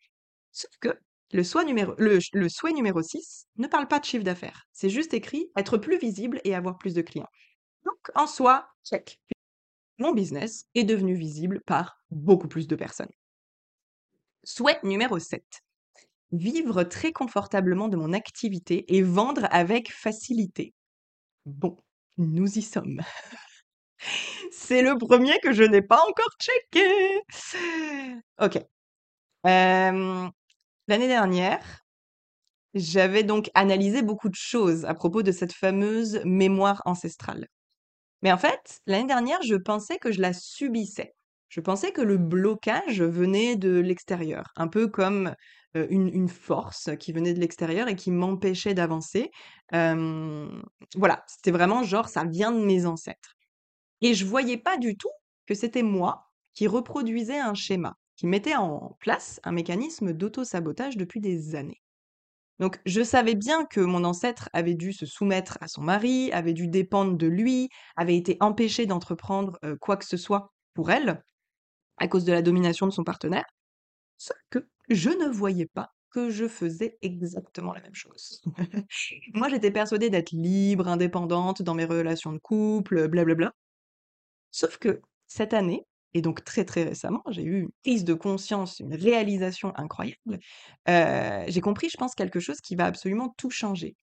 [0.52, 0.90] Sauf que
[1.32, 4.66] le souhait numéro le ch le souhait numéro 6 ne parle pas de chiffre d'affaires.
[4.72, 7.28] C'est juste écrit: «Être plus visible et avoir plus de clients».
[7.84, 9.20] Donc en soi, check.
[9.98, 13.12] Mon business est devenu visible par beaucoup plus de personnes.
[14.44, 15.44] Souhait numéro 7,
[16.32, 20.74] vivre très confortablement de mon activité et vendre avec facilité.
[21.46, 21.78] Bon,
[22.18, 23.00] nous y sommes.
[24.52, 27.20] C'est le premier que je n'ai pas encore checké.
[28.38, 28.58] OK.
[30.88, 31.82] L'année dernière,
[32.74, 37.48] j'avais donc analysé beaucoup de choses à propos de cette fameuse mémoire ancestrale.
[38.22, 41.14] Mais en fait, l'année dernière, je pensais que je la subissais.
[41.48, 45.34] Je pensais que le blocage venait de l'extérieur, un peu comme,
[45.74, 49.30] une force qui venait de l'extérieur et qui m'empêchait d'avancer.
[49.70, 53.34] Voilà, c'était vraiment genre ça vient de mes ancêtres.
[54.00, 55.10] Et je voyais pas du tout
[55.46, 61.18] que c'était moi qui reproduisais un schéma, qui mettait en place un mécanisme d'auto-sabotage depuis
[61.18, 61.82] des années.
[62.60, 66.52] Donc je savais bien que mon ancêtre avait dû se soumettre à son mari, avait
[66.52, 71.24] dû dépendre de lui, avait été empêché d'entreprendre, quoi que ce soit pour elle,
[71.96, 73.44] à cause de la domination de son partenaire.
[74.18, 78.40] Sauf que je ne voyais pas que je faisais exactement la même chose.
[79.34, 83.52] Moi, j'étais persuadée d'être libre, indépendante dans mes relations de couple, blablabla.
[84.52, 85.84] Sauf que cette année
[86.14, 90.38] et donc très, très récemment, j'ai eu une prise de conscience, une réalisation incroyable.
[90.88, 93.96] Heu, j'ai compris, je pense, quelque chose qui va absolument tout changer.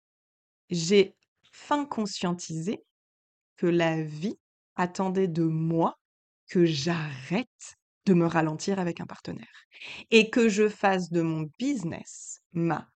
[0.70, 1.16] J'ai
[1.54, 2.84] enfin conscientisé
[3.56, 4.38] que la vie
[4.76, 5.98] attendait de moi
[6.48, 9.64] que j'arrête de me ralentir avec un partenaire
[10.10, 12.88] et que je fasse de mon business ma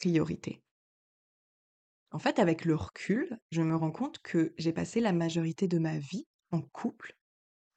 [0.00, 0.62] priorité.
[2.10, 5.78] En fait, avec le recul, je me rends compte que j'ai passé la majorité de
[5.78, 7.16] ma vie en couple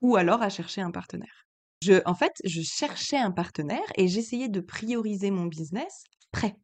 [0.01, 1.45] ou alors à chercher un partenaire.
[1.81, 6.55] Je en fait, je cherchais un partenaire et j'essayais de prioriser mon business après.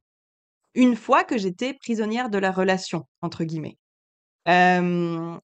[0.76, 3.78] Une fois que j'étais «prisonnière de la relation» entre guillemets.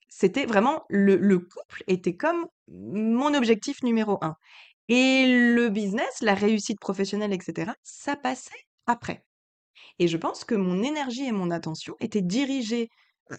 [0.10, 4.36] C'était vraiment le le couple était comme mon objectif numéro un
[4.90, 5.26] et
[5.56, 9.24] le business, la réussite professionnelle et cetera, ça passait après
[10.00, 12.90] et je pense que mon énergie et mon attention étaient dirigées,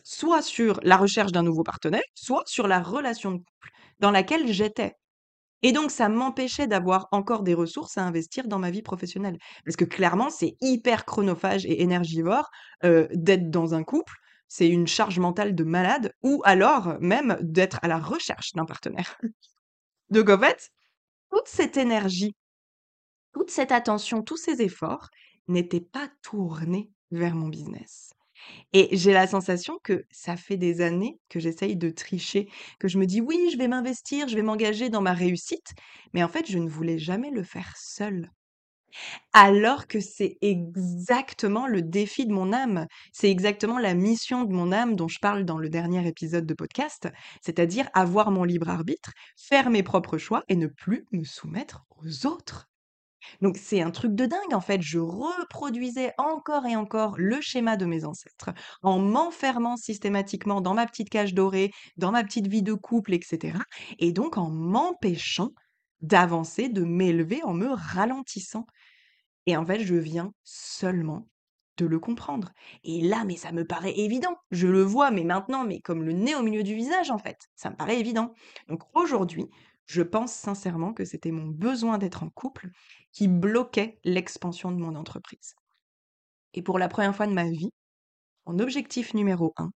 [0.05, 3.71] soit sur la recherche d'un nouveau partenaire, soit sur la relation de couple
[4.01, 4.95] dans laquelle j'étais.
[5.63, 9.39] Et donc ça m'empêchait d'avoir encore des ressources à investir dans ma vie professionnelle.
[9.65, 12.51] Parce que clairement, c'est hyper chronophage et énergivore,
[12.85, 14.15] heu, d'être dans un couple.
[14.49, 19.17] C'est une charge mentale de malade ou alors même d'être à la recherche d'un partenaire.
[20.11, 20.71] Donc en fait,
[21.31, 22.35] toute cette énergie,
[23.33, 25.11] toute cette attention, tous ces efforts
[25.49, 28.15] n'étaient pas tournés vers mon business.
[28.73, 32.49] Et j'ai la sensation que ça fait des années que j'essaye de tricher,
[32.81, 35.73] que je me dis: «Oui, je vais m'investir, je vais m'engager dans ma réussite»,
[36.15, 38.31] mais en fait, je ne voulais jamais le faire seule.
[39.33, 42.87] Alors que c'est exactement le défi de mon âme.
[43.13, 46.55] C'est exactement la mission de mon âme dont je parle dans le dernier épisode de
[46.55, 47.09] podcast,
[47.43, 52.27] c'est-à-dire avoir mon libre arbitre, faire mes propres choix et ne plus me soumettre aux
[52.27, 52.69] autres.
[53.41, 57.77] Donc c'est un truc de dingue en fait, je reproduisais encore et encore le schéma
[57.77, 58.51] de mes ancêtres,
[58.83, 63.21] en m'enfermant systématiquement dans ma petite cage dorée, dans ma petite vie de couple, et
[63.23, 63.61] cetera
[63.99, 65.51] et donc en m'empêchant
[66.01, 68.67] d'avancer, de m'élever, en me ralentissant
[69.47, 71.29] et en fait, je viens seulement
[71.79, 72.53] de le comprendre
[72.85, 74.37] et là, mais ça me paraît évident.
[74.51, 77.49] Je le vois, mais maintenant, mais comme le nez au milieu du visage en fait,
[77.57, 78.35] ça me paraît évident.
[78.69, 79.47] Donc aujourd'hui,
[79.93, 82.71] je pense sincèrement que c'était mon besoin d'être en couple
[83.13, 85.55] qui bloquait l'expansion de mon entreprise.
[86.55, 87.71] Et pour la première fois de ma vie,
[88.47, 89.71] mon objectif numéro un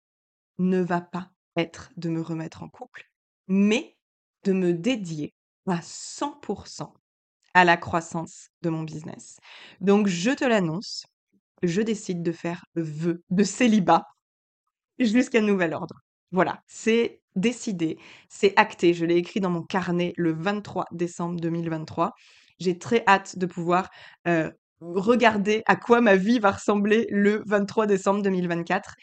[0.59, 3.11] ne va pas être de me remettre en couple,
[3.47, 3.99] mais
[4.45, 5.35] de me dédier
[5.67, 6.95] à 100%
[7.53, 9.39] à la croissance de mon business.
[9.83, 11.05] Donc je te l'annonce,
[11.63, 14.07] je décide de faire vœu de célibat
[14.99, 16.01] jusqu'à nouvel ordre.
[16.33, 18.95] Voilà, c'est décidé, c'est acté.
[18.95, 22.13] Je l'ai écrit dans mon carnet le 23 décembre 2023.
[22.59, 23.91] J'ai très hâte de pouvoir
[24.27, 28.95] euh, regarder à quoi ma vie va ressembler le 23 décembre 2024.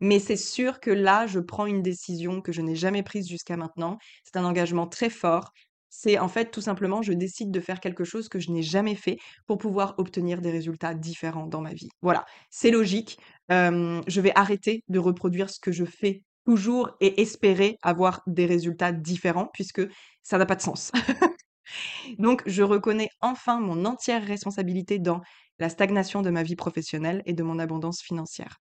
[0.00, 3.56] Mais c'est sûr que là, je prends une décision que je n'ai jamais prise jusqu'à
[3.56, 3.98] maintenant.
[4.24, 5.52] C'est un engagement très fort.
[5.90, 8.94] C'est en fait tout simplement, je décide de faire quelque chose que je n'ai jamais
[8.94, 11.90] fait pour pouvoir obtenir des résultats différents dans ma vie.
[12.00, 13.18] Voilà, c'est logique.
[13.50, 18.92] je vais arrêter de reproduire ce que je fais toujours et espérer avoir des résultats
[18.92, 19.82] différents puisque
[20.22, 20.92] ça n'a pas de sens.
[22.18, 25.20] Donc, je reconnais enfin mon entière responsabilité dans
[25.58, 28.58] la stagnation de ma vie professionnelle et de mon abondance financière.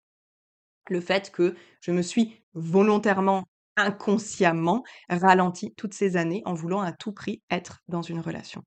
[0.90, 3.46] Le fait que je me suis volontairement
[3.78, 8.64] inconsciemment ralenti toutes ces années en voulant à tout prix être dans une relation.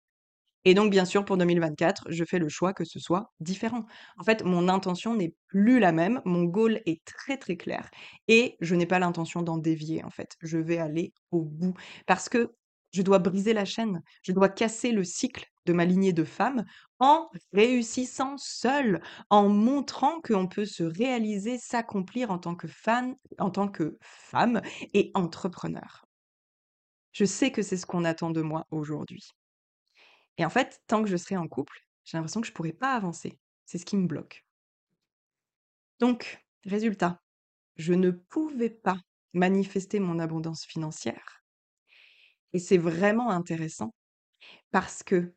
[0.64, 3.84] Et donc, bien sûr, pour 2024, je fais le choix que ce soit différent.
[4.18, 7.90] En fait, mon intention n'est plus la même, mon goal est très très clair
[8.28, 10.36] et je n'ai pas l'intention d'en dévier en fait.
[10.40, 11.74] Je vais aller au bout
[12.06, 12.54] parce que
[12.92, 16.64] je dois briser la chaîne, je dois casser le cycle de ma lignée de femmes
[17.00, 22.68] en réussissant seule, en montrant qu'on peut se réaliser, s'accomplir en tant que
[23.38, 24.62] en tant que femme
[24.92, 26.04] et entrepreneur.
[27.12, 29.30] Je sais que c'est ce qu'on attend de moi aujourd'hui.
[30.39, 32.95] Et en fait, tant que je serai en couple, j'ai l'impression que je pourrai pas
[32.95, 33.39] avancer.
[33.64, 34.45] C'est ce qui me bloque.
[36.01, 37.22] Donc, résultat,
[37.76, 38.99] je ne pouvais pas
[39.32, 41.45] manifester mon abondance financière
[42.55, 43.95] et c'est vraiment intéressant
[44.70, 45.35] parce que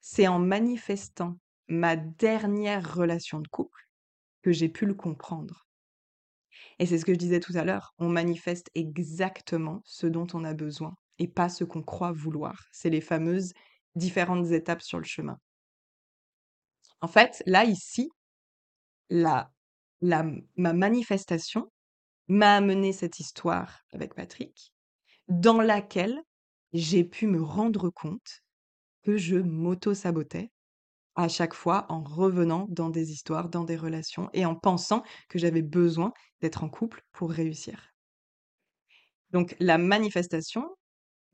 [0.00, 1.38] c'est en manifestant
[1.68, 3.88] ma dernière relation de couple
[4.42, 5.66] que j'ai pu le comprendre.
[6.78, 10.44] Et c'est ce que je disais tout à l'heure, on manifeste exactement ce dont on
[10.44, 12.66] a besoin et pas ce qu'on croit vouloir.
[12.72, 13.52] C'est les fameuses
[13.96, 15.38] différentes étapes sur le chemin.
[17.00, 18.10] En fait, là, ici,
[19.10, 19.50] la,
[20.00, 20.24] la,
[20.56, 21.70] ma manifestation
[22.28, 24.72] m'a amené cette histoire avec Patrick,
[25.28, 26.20] dans laquelle
[26.72, 28.42] j'ai pu me rendre compte
[29.02, 30.50] que je m'auto-sabotais
[31.14, 35.38] à chaque fois en revenant dans des histoires, dans des relations et en pensant que
[35.38, 37.94] j'avais besoin d'être en couple pour réussir.
[39.30, 40.68] Donc la manifestation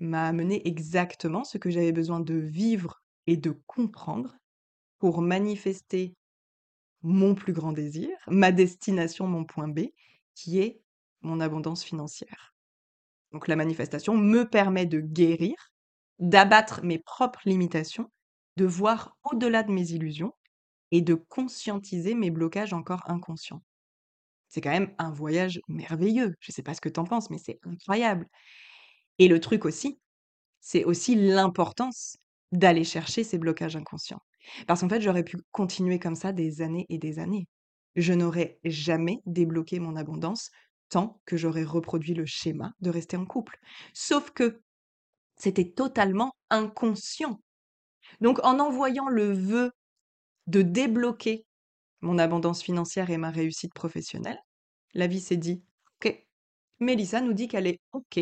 [0.09, 4.37] m'a amené exactement ce que j'avais besoin de vivre et de comprendre
[4.99, 6.15] pour manifester
[7.03, 9.87] mon plus grand désir, ma destination, mon point B,
[10.35, 10.81] qui est
[11.23, 12.55] mon abondance financière.
[13.33, 15.55] Donc la manifestation me permet de guérir,
[16.19, 18.11] d'abattre mes propres limitations,
[18.57, 20.35] de voir au-delà de mes illusions
[20.91, 23.63] et de conscientiser mes blocages encore inconscients.
[24.49, 26.37] C'est quand même un voyage merveilleux.
[26.41, 28.29] Je ne sais pas ce que tu en penses, mais c'est incroyable.
[29.19, 29.99] Et le truc aussi,
[30.61, 32.17] c'est aussi l'importance
[32.53, 34.21] d'aller chercher ces blocages inconscients.
[34.67, 37.47] Parce qu'en fait, j'aurais pu continuer comme ça des années et des années.
[37.97, 40.51] Je n'aurais jamais débloqué mon abondance
[40.89, 43.59] tant que j'aurais reproduit le schéma de rester en couple.
[43.95, 44.61] Sauf que
[45.37, 47.41] c'était totalement inconscient.
[48.21, 49.73] Donc en envoyant le vœu
[50.47, 51.47] de débloquer
[52.01, 54.39] mon abondance financière et ma réussite professionnelle,
[54.95, 55.63] la vie s'est dit,
[55.97, 56.27] OK,
[56.81, 58.21] Mélissa nous dit qu'elle est OK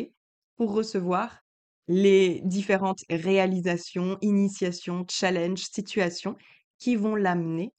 [0.60, 1.40] pour recevoir
[1.88, 6.36] les différentes réalisations, initiations, challenges, situations
[6.78, 7.72] qui vont l'amener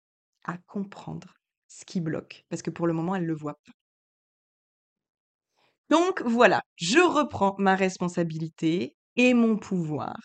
[0.46, 1.36] à comprendre
[1.68, 2.44] ce qui bloque.
[2.50, 3.74] Parce que pour le moment, elle le voit pas.
[5.90, 10.16] Donc voilà, je reprends ma responsabilité et mon pouvoir,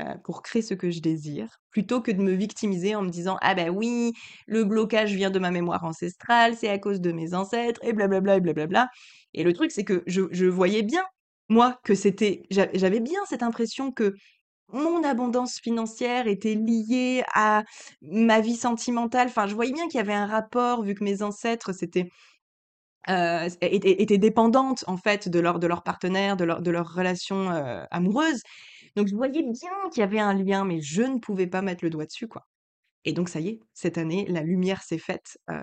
[0.00, 3.36] heu, pour créer ce que je désire, plutôt que de me victimiser en me disant:
[3.42, 4.12] «Ah bah oui,
[4.46, 8.36] le blocage vient de ma mémoire ancestrale, c'est à cause de mes ancêtres et blablabla
[8.36, 8.88] et blablabla»
[9.34, 11.04] et le truc, c'est que je voyais bien,
[11.52, 14.14] moi, que c'était j'a j'avais bien cette impression que
[14.72, 17.64] mon abondance financière était liée à
[18.02, 19.28] ma vie sentimentale.
[19.28, 22.08] Enfin, je voyais bien qu'il y avait un rapport vu que mes ancêtres, c'était
[23.08, 27.50] heu, étaient dépendantes en fait de leur de leur partenaire, de leur de leur relation,
[27.52, 28.42] heu, amoureuse.
[28.96, 31.84] Donc je voyais bien qu'il y avait un lien, mais je ne pouvais pas mettre
[31.84, 32.46] le doigt dessus, quoi.
[33.06, 35.54] Et donc ça y est, cette année, la lumière s'est faite, heu,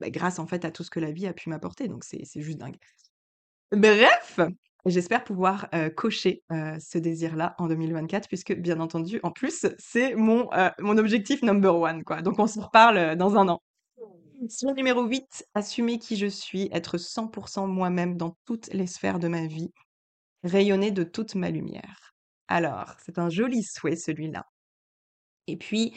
[0.00, 2.24] bah, grâce en fait à tout ce que la vie a pu m'apporter, donc c'est
[2.36, 2.76] juste dingue.
[3.72, 4.40] Bref,
[4.90, 10.98] j'espère pouvoir, cocher, ce désir-là en 2024 puisque bien entendu, en plus, c'est mon, mon
[10.98, 12.22] objectif number one, quoi.
[12.22, 13.62] Donc on se reparle, dans un an.
[14.48, 17.30] Sur numéro 8, assumer qui je suis, être 100
[17.66, 19.72] moi-même dans toutes les sphères de ma vie,
[20.44, 22.14] rayonner de toute ma lumière.
[22.48, 24.44] Alors, c'est un joli souhait celui-là.
[25.46, 25.94] Et puis,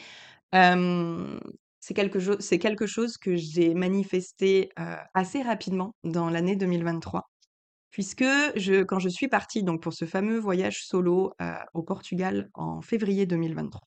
[0.52, 4.70] c'est quelque chose c'est quelque chose que j'ai manifesté,
[5.14, 7.28] assez rapidement dans l'année 2023
[7.90, 8.24] puisque
[8.88, 13.26] quand je suis partie donc pour ce fameux voyage solo, heu, au Portugal en février
[13.26, 13.86] 2023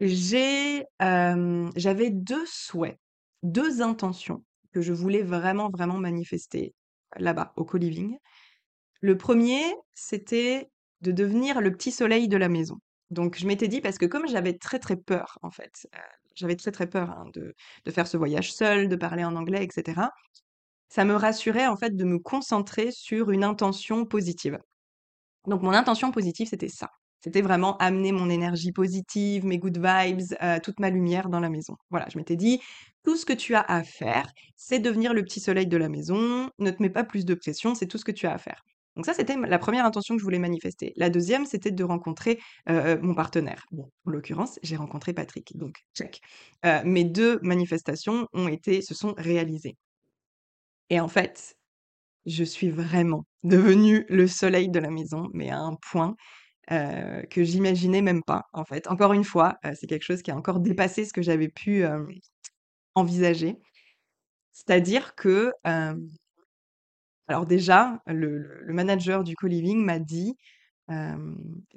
[0.00, 2.98] j'ai, hem, j'avais 2 souhaits,
[3.42, 6.74] 2 intentions que je voulais vraiment, vraiment manifester
[7.16, 8.16] là-bas, au co-living.
[9.00, 9.62] Le premier,
[9.94, 10.70] c'était
[11.02, 12.76] de devenir le petit soleil de la maison.
[13.10, 15.98] Donc je m'étais dit parce que comme j'avais très, très peur en fait, heu,
[16.36, 17.54] j'avais très, très peur, hein, de
[17.92, 20.10] faire ce voyage seule, de parler en anglais et cetera.
[20.92, 24.58] Ça me rassurait en fait de me concentrer sur une intention positive.
[25.46, 26.90] Donc mon intention positive, c'était ça.
[27.20, 31.50] C'était vraiment amener mon énergie positive, mes good vibes, heu, toute ma lumière dans la
[31.50, 31.74] maison.
[31.90, 32.60] Voilà, je m'étais dit:
[33.04, 34.26] «Tout ce que tu as à faire,
[34.56, 37.74] c'est devenir le petit soleil de la maison, ne te mets pas plus de pression,
[37.74, 38.62] c'est tout ce que tu as à faire».
[38.96, 40.92] Donc ça, c'était la première intention que je voulais manifester.
[40.96, 42.38] La deuxième, c'était de rencontrer,
[42.68, 43.64] heu heu, mon partenaire.
[43.72, 46.20] Bon, en l'occurrence, j'ai rencontré Patrick, donc check.
[46.84, 49.76] Mes 2 manifestations ont été se sont réalisées.
[50.92, 51.56] Et en fait,
[52.26, 56.16] je suis vraiment devenue le soleil de la maison, mais à un point,
[56.72, 58.88] heu, que j'imaginais même pas, en fait.
[58.88, 61.82] Encore une fois, heu, c'est quelque chose qui a encore dépassé ce que j'avais pu,
[61.82, 62.08] hem,
[62.96, 63.58] envisager.
[64.52, 65.52] C'est-à-dire que,
[67.28, 70.36] alors déjà, le le manager du co-living m'a dit,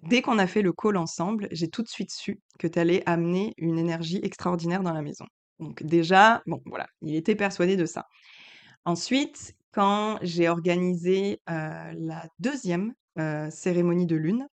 [0.04, 3.04] «Dès qu'on a fait le call ensemble, j'ai tout de suite su que tu allais
[3.06, 5.26] amener une énergie extraordinaire dans la maison».
[5.60, 8.06] Donc déjà, bon, voilà, il était persuadé de ça.
[8.86, 12.94] Ensuite, quand j'ai organisé, la deuxième
[13.50, 14.48] cérémonie de lune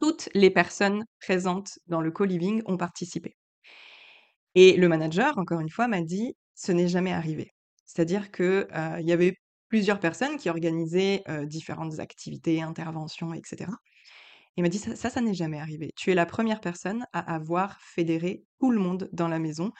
[0.00, 3.34] toutes les personnes présentes dans le co-living ont participé.
[4.54, 7.52] Et le manager, encore une fois, m'a dit: «Ce n'est jamais arrivé».
[7.86, 9.36] C'est-à-dire que, heu, il y avait
[9.68, 13.74] plusieurs personnes qui organisaient, différentes activités, interventions et cetera.
[14.56, 15.90] Il m'a dit: «Ça ça, ça n'est jamais arrivé.
[15.96, 19.72] Tu es la première personne à avoir fédéré tout le monde dans la maison,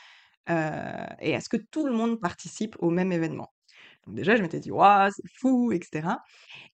[0.50, 3.52] heu, et à ce que tout le monde participe au même événement».
[4.06, 6.20] Donc déjà, je m'étais dit: «Waouh, c'est fou» et cetera.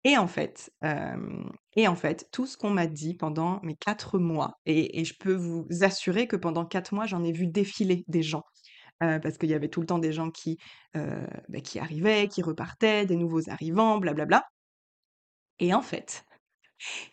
[0.04, 4.18] Et en fait, hem et en fait, tout ce qu'on m'a dit pendant mes 4
[4.20, 8.22] mois et je peux vous assurer que pendant 4 mois, j'en ai vu défiler des
[8.24, 8.44] gens,
[9.04, 10.58] heu, parce qu'il y avait tout le temps des gens qui,
[10.94, 14.44] bah, qui arrivaient, qui repartaient, des nouveaux arrivants, blablabla.
[15.60, 16.24] Et en fait,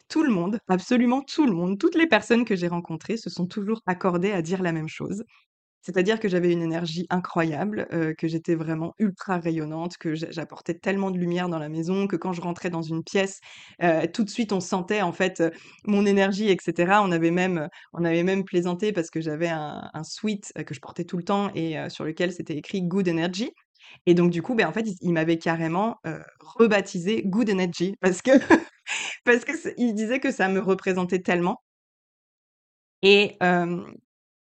[0.09, 3.47] tout le monde, absolument tout le monde, toutes les personnes que j'ai rencontrées se sont
[3.47, 5.23] toujours accordées à dire la même chose.
[5.81, 11.11] C'est-à-dire que j'avais une énergie incroyable, que j'étais vraiment ultra rayonnante, que j'a j'apportais tellement
[11.11, 13.39] de lumière dans la maison, que quand je rentrais dans une pièce,
[14.13, 15.41] tout de suite on sentait en fait,
[15.85, 17.01] mon énergie et cetera.
[17.03, 20.79] On avait même, on avait même plaisanté parce que j'avais un un sweat, que je
[20.81, 23.51] portais tout le temps et sur lequel c'était écrit Good Energy
[24.07, 28.21] et donc du coup, beh, en fait, il m'avait carrément, heu, rebaptisée Good Energy parce
[28.23, 28.31] que
[29.25, 31.59] parce que c il disait que ça me représentait tellement.
[33.03, 33.37] Et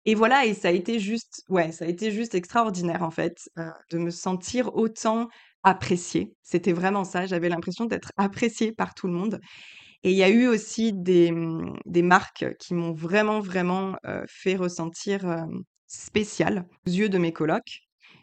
[0.09, 3.50] et voilà et ça a été juste ouais, ça a été juste extraordinaire en fait,
[3.59, 5.28] heu, de me sentir autant
[5.64, 6.34] appréciée.
[6.42, 9.40] C'était vraiment ça, j'avais l'impression d'être appréciée par tout le monde
[10.04, 14.24] et il y a eu aussi des, mmh, des marques qui m'ont vraiment, vraiment, heu,
[14.28, 17.80] fait ressentir, hem, spéciale aux yeux de mes colocs.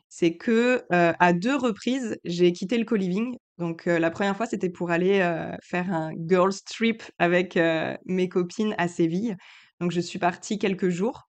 [0.10, 3.38] C'est que, heu, à 2 reprises, j'ai quitté le co-living.
[3.60, 5.20] Donc, la 1re fois, c'était pour aller,
[5.64, 7.60] faire un girls trip avec,
[8.06, 9.36] mes copines à Séville.
[9.82, 11.28] Donc je suis partie quelques jours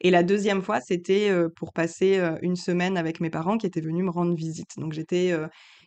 [0.00, 4.04] et la 2e fois, c'était, pour passer, 1 semaine avec mes parents qui étaient venus
[4.04, 4.70] me rendre visite.
[4.78, 5.34] Donc j'étais,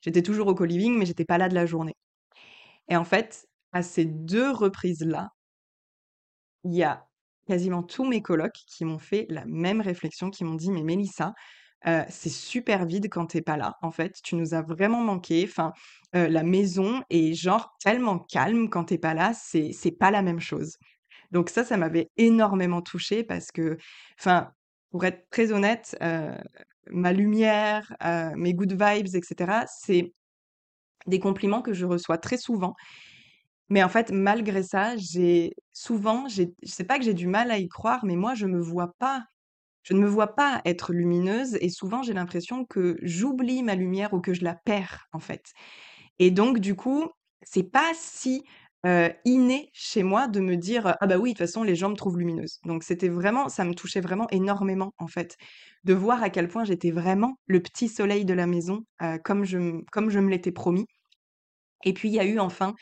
[0.04, 1.96] j'étais toujours au co-living, mais j'étais pas là de la journée
[2.90, 5.32] et en fait à ces 2 reprises-là
[6.66, 7.06] il y a
[7.48, 11.34] quasiment tous mes colocs qui m'ont fait la même réflexion, qui m'ont dit: «Mais Mélissa,
[12.10, 15.46] c'est super vide quand tu es pas là, en fait, tu nous as vraiment manqué,
[15.48, 15.74] enfin,
[16.14, 20.40] la maison est genre tellement calme quand tu es pas là, c'est pas la même
[20.40, 20.78] chose».
[21.34, 23.78] Donc ça, ça m'avait énormément touchée parce que
[24.20, 24.52] enfin,
[24.92, 26.32] pour être très honnête, heu,
[26.92, 30.14] ma lumière, heu, mes good vibes et cetera, c'est
[31.08, 32.76] des compliments que je reçois très souvent.
[33.70, 37.58] Mais en fait, malgré ça, j'ai souvent, j'ai c'est pas que j'ai du mal à
[37.60, 39.26] y croire, mais moi, je me vois pas
[39.84, 44.14] je ne me vois pas être lumineuse et souvent, j'ai l'impression que j'oublie ma lumière
[44.14, 45.46] ou que je la perds, en fait.
[46.20, 47.10] Et donc du coup,
[47.44, 48.44] c'est pas si,
[48.86, 51.90] heu, inné chez moi de me dire: «Ah bah oui, de toute façon, les gens
[51.90, 52.60] me trouvent lumineuse».
[52.66, 55.38] Donc c'était vraiment ça me touchait vraiment énormément, en fait,
[55.86, 58.82] de voir à quel point j'étais vraiment le petit soleil de la maison,
[59.24, 60.86] comme je comme je me l'étais promis.
[61.86, 62.74] Et puis il y a eu enfin,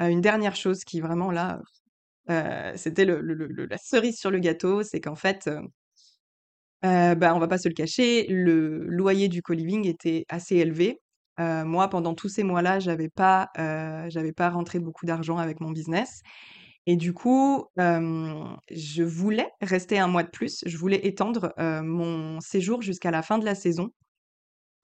[0.00, 1.60] une dernière chose qui vraiment là,
[2.76, 3.20] c'était le
[3.66, 5.48] la cerise sur le gâteau, c'est qu'en fait,
[6.84, 11.00] heu, bah, on va pas se le cacher, le loyer du co-living était assez élevé.
[11.38, 13.50] Moi, pendant tous ces mois-là, j'avais pas,
[14.36, 16.22] pas rentré beaucoup d'argent avec mon business
[16.86, 20.62] et du coup, je voulais rester 1 mois de plus.
[20.66, 23.90] Je voulais étendre, mon séjour jusqu'à la fin de la saison.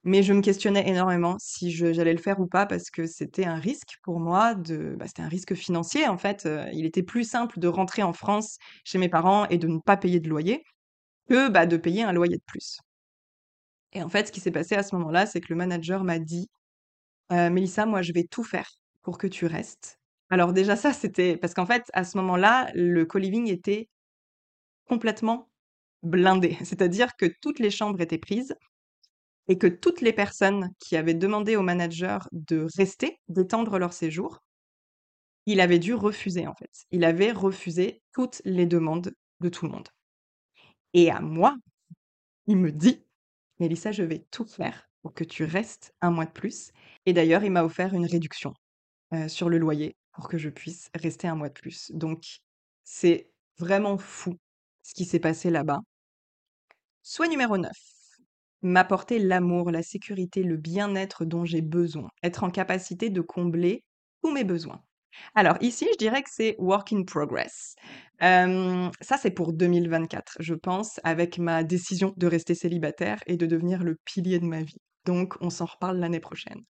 [0.05, 3.57] Mais je me questionnais énormément si j'allais le faire ou pas parce que c'était un
[3.57, 7.69] risque pour moi bah, c'était un risque financier, en fait, il était plus simple de
[7.69, 10.65] rentrer en France chez mes parents et de ne pas payer de loyer
[11.31, 12.79] que, bah, de payer un loyer de plus.
[13.93, 16.19] Et en fait, ce qui s'est passé à ce moment-là, c'est que le manager m'a
[16.19, 16.49] dit:
[17.33, 18.71] «Heu, Mélissa, moi, je vais tout faire
[19.03, 19.99] pour que tu restes».
[20.31, 23.89] Alors déjà ça, c'était parce qu'en fait, à ce moment-là, le co-living était
[24.87, 25.49] complètement
[26.03, 26.57] blindé.
[26.65, 28.55] C'est-à-dire que toutes les chambres étaient prises
[29.49, 34.41] et que toutes les personnes qui avaient demandé au manager de rester, d'étendre leur séjour
[35.47, 36.71] il avait dû refuser, en fait.
[36.93, 39.89] Il avait refusé toutes les demandes de tout le monde.
[40.95, 41.57] Et à moi,
[42.47, 43.05] il me dit:
[43.61, 46.71] «Mélissa, je vais tout faire pour que tu restes 1 mois de plus»
[47.07, 48.55] et d'ailleurs, il m'a offert une réduction,
[49.15, 51.93] heu, sur le loyer pour que je puisse rester 1 mois de plus.
[51.95, 52.25] Donc
[52.85, 54.37] c'est vraiment fou
[54.83, 55.81] ce qui s'est passé là-bas.
[57.05, 57.73] Souhait numéro 9:
[58.63, 62.11] m'apporter l'amour, la sécurité, le bien-être dont j'ai besoin.
[62.23, 63.85] Être en capacité de combler
[64.23, 64.83] tous mes besoins.
[65.35, 67.75] Alors ici, je dirais que c'est work in progress.
[68.21, 73.85] Ça, c'est pour 2024, je pense, avec ma décision de rester célibataire et de devenir
[73.85, 74.81] le pilier de ma vie.
[75.05, 76.63] Donc on s'en reparle l'année prochaine.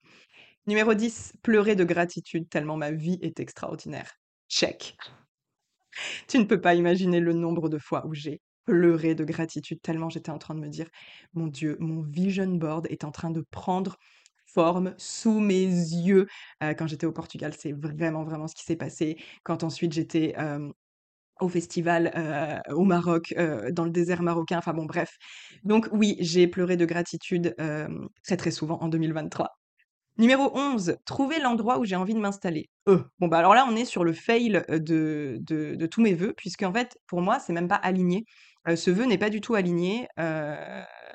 [0.68, 4.12] Numéro 10: pleurer de gratitude tellement ma vie est extraordinaire.
[4.50, 4.98] Check.
[6.28, 10.10] Tu ne peux pas imaginer le nombre de fois où j'ai pleuré de gratitude tellement
[10.10, 10.88] j'étais en train de me dire:
[11.34, 13.96] «Mon Dieu, mon vision board est en train de prendre
[14.98, 16.28] sous mes yeux».
[16.62, 19.18] Quand j'étais au Portugal, c'est vraiment, vraiment ce qui s'est passé.
[19.44, 20.36] Quand ensuite j'étais,
[21.40, 23.34] au festival, au Maroc,
[23.72, 25.18] dans le désert marocain, enfin bon bref.
[25.64, 27.56] Donc oui, j'ai pleuré de gratitude,
[28.24, 29.50] très, très souvent en 2023.
[30.18, 32.70] Numéro 11: trouver l'endroit où j'ai envie de m'installer.
[33.20, 36.34] Bon bah alors là, on est sur le fail, de de de tous mes vœux
[36.36, 38.26] puisqu'en fait, pour moi, c'est même pas aligné.
[38.76, 40.08] Ce vœu n'est pas du tout aligné,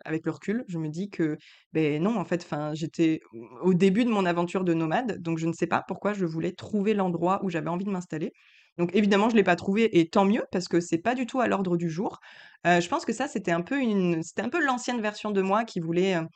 [0.04, 0.64] avec le recul.
[0.68, 1.36] Je me dis que,
[1.72, 3.20] beh, non, en fait, j'étais
[3.62, 6.52] au début de mon aventure de nomade, donc je ne sais pas pourquoi je voulais
[6.52, 8.32] trouver l'endroit où j'avais envie de m'installer.
[8.78, 11.40] Donc évidemment, je l'ai pas trouvé et tant mieux parce que c'est pas du tout
[11.40, 12.18] à l'ordre du jour.
[12.66, 15.80] Heu, je pense que ça, c'était un peu une peu l'ancienne version de moi qui
[15.80, 16.26] voulait, heu,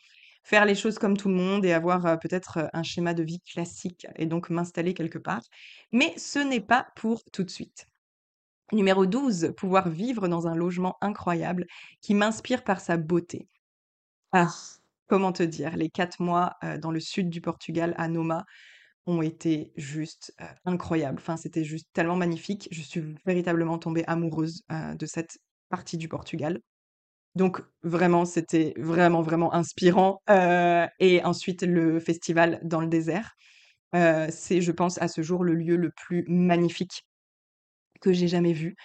[0.44, 3.40] faire les choses comme tout le monde et avoir, heu, peut-être, un schéma de vie
[3.40, 5.42] classique et donc m'installer quelque part.
[5.92, 7.86] Mais ce n'est pas pour tout de suite.
[8.72, 11.66] Numéro 12: pouvoir vivre dans un logement incroyable
[12.02, 13.48] qui m'inspire par sa beauté.
[14.38, 14.52] Ah,
[15.06, 15.74] comment te dire?
[15.78, 18.44] Les 4 mois, dans le sud du Portugal, à Noma,
[19.06, 20.34] ont été juste,
[20.66, 21.16] incroyables.
[21.18, 22.68] Enfin, c'était juste tellement magnifique.
[22.70, 25.38] Je suis véritablement tombée amoureuse, de cette
[25.70, 26.60] partie du Portugal.
[27.34, 30.20] Donc vraiment, c'était vraiment, vraiment inspirant,
[31.00, 33.32] et ensuite le festival dans le désert.
[33.94, 37.06] C'est, je pense, à ce jour, le lieu le plus magnifique
[38.02, 38.76] que j'ai jamais vu.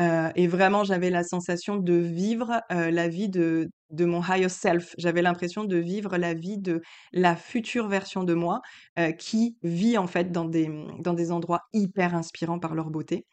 [0.00, 4.50] Heu et vraiment, j'avais la sensation de vivre, heu, la vie de de mon higher
[4.50, 4.94] self.
[4.98, 6.82] J'avais l'impression de vivre la vie de
[7.12, 8.60] la future version de moi,
[8.98, 10.68] heu, qui vit en fait dans des,
[11.00, 13.26] dans des endroits hyper inspirants par leur beauté.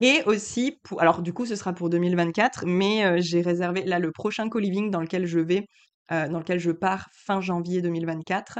[0.00, 4.12] Et aussi pou alors du coup, ce sera pour 2024, mais j'ai réservé là, le
[4.12, 5.66] prochain co-living dans lequel je vais,
[6.10, 8.58] dans lequel je pars fin janvier 2024,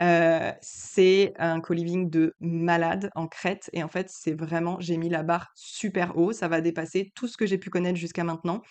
[0.00, 5.22] c'est un co-living de malade en Crète et en fait, c'est vraiment j'ai mis la
[5.22, 6.32] barre super haut.
[6.32, 8.62] Ça va dépasser tout ce que j'ai pu connaître jusqu'à maintenant,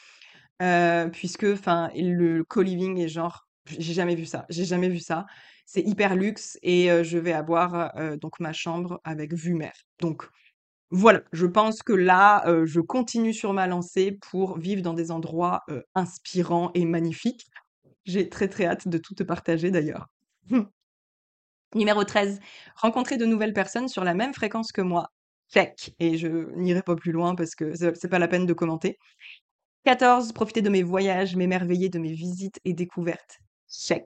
[1.11, 5.25] puisque le co-living est genre j'ai jamais vu ça, j'ai jamais vu ça.
[5.65, 9.73] C'est hyper luxe et je vais avoir, donc ma chambre avec vue mer.
[9.99, 10.27] Donc
[10.91, 15.63] voilà, je pense que là, je continue sur ma lancée pour vivre dans des endroits,
[15.95, 17.47] inspirants et magnifiques.
[18.05, 20.07] J'ai très, très hâte de tout te partager d'ailleurs.
[21.73, 22.39] Numéro 13,
[22.75, 25.11] rencontrer de nouvelles personnes sur la même fréquence que moi.
[25.53, 28.97] Check et je n'irai pas plus loin parce que c'est pas la peine de commenter.
[29.85, 33.39] 14, profiter de mes voyages, m'émerveiller de mes visites et découvertes.
[33.69, 34.05] Check.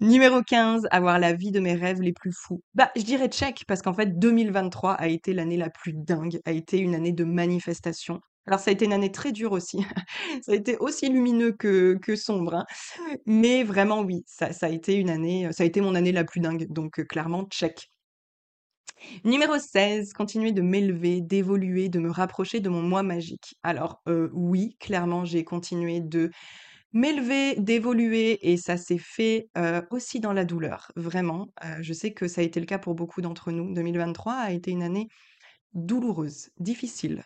[0.00, 2.62] Numéro 15, avoir la vie de mes rêves les plus fous.
[2.74, 6.52] Bah, je dirais check parce qu'en fait 2023 a été l'année la plus dingue, a
[6.52, 8.20] été une année de manifestation.
[8.46, 9.78] Alors ça a été une année très dure aussi.
[10.44, 12.66] Ça a été aussi lumineux que que sombre, hein.
[13.26, 16.24] Mais vraiment oui, ça ça a été une année, ça a été mon année la
[16.24, 17.90] plus dingue, donc heu, clairement check.
[19.24, 23.54] Numéro 16, continuer de m'élever, d'évoluer, de me rapprocher de mon moi magique.
[23.62, 26.30] Alors, heu, oui, clairement, j'ai continué de
[26.92, 31.48] m'élever, d'évoluer et ça s'est fait, heu, aussi dans la douleur, vraiment.
[31.80, 33.72] Je sais que ça a été le cas pour beaucoup d'entre nous.
[33.74, 35.08] 2023 a été une année
[35.74, 37.24] douloureuse, difficile,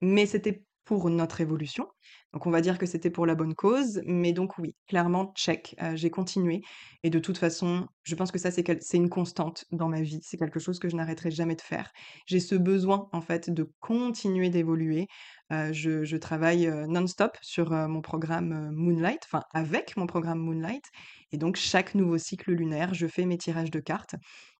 [0.00, 1.86] mais c'était pour notre évolution.
[2.32, 5.74] Donc on va dire que c'était pour la bonne cause, mais donc oui, clairement check,
[5.82, 6.62] heu, j'ai continué
[7.02, 10.20] et de toute façon, je pense que ça c'est une constante dans ma vie.
[10.22, 11.90] C'est quelque chose que je n'arrêterai jamais de faire.
[12.26, 15.08] J'ai ce besoin en fait de continuer d'évoluer.
[15.50, 20.84] Je travaille, non-stop sur, mon programme, Moonlight, enfin avec mon programme Moonlight
[21.32, 24.14] et donc chaque nouveau cycle lunaire, je fais mes tirages de cartes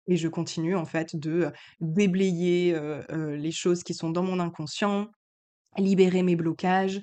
[0.06, 2.74] et je continue en fait de, déblayer,
[3.10, 5.08] les choses qui sont dans mon inconscient,
[5.76, 7.00] libérer mes blocages,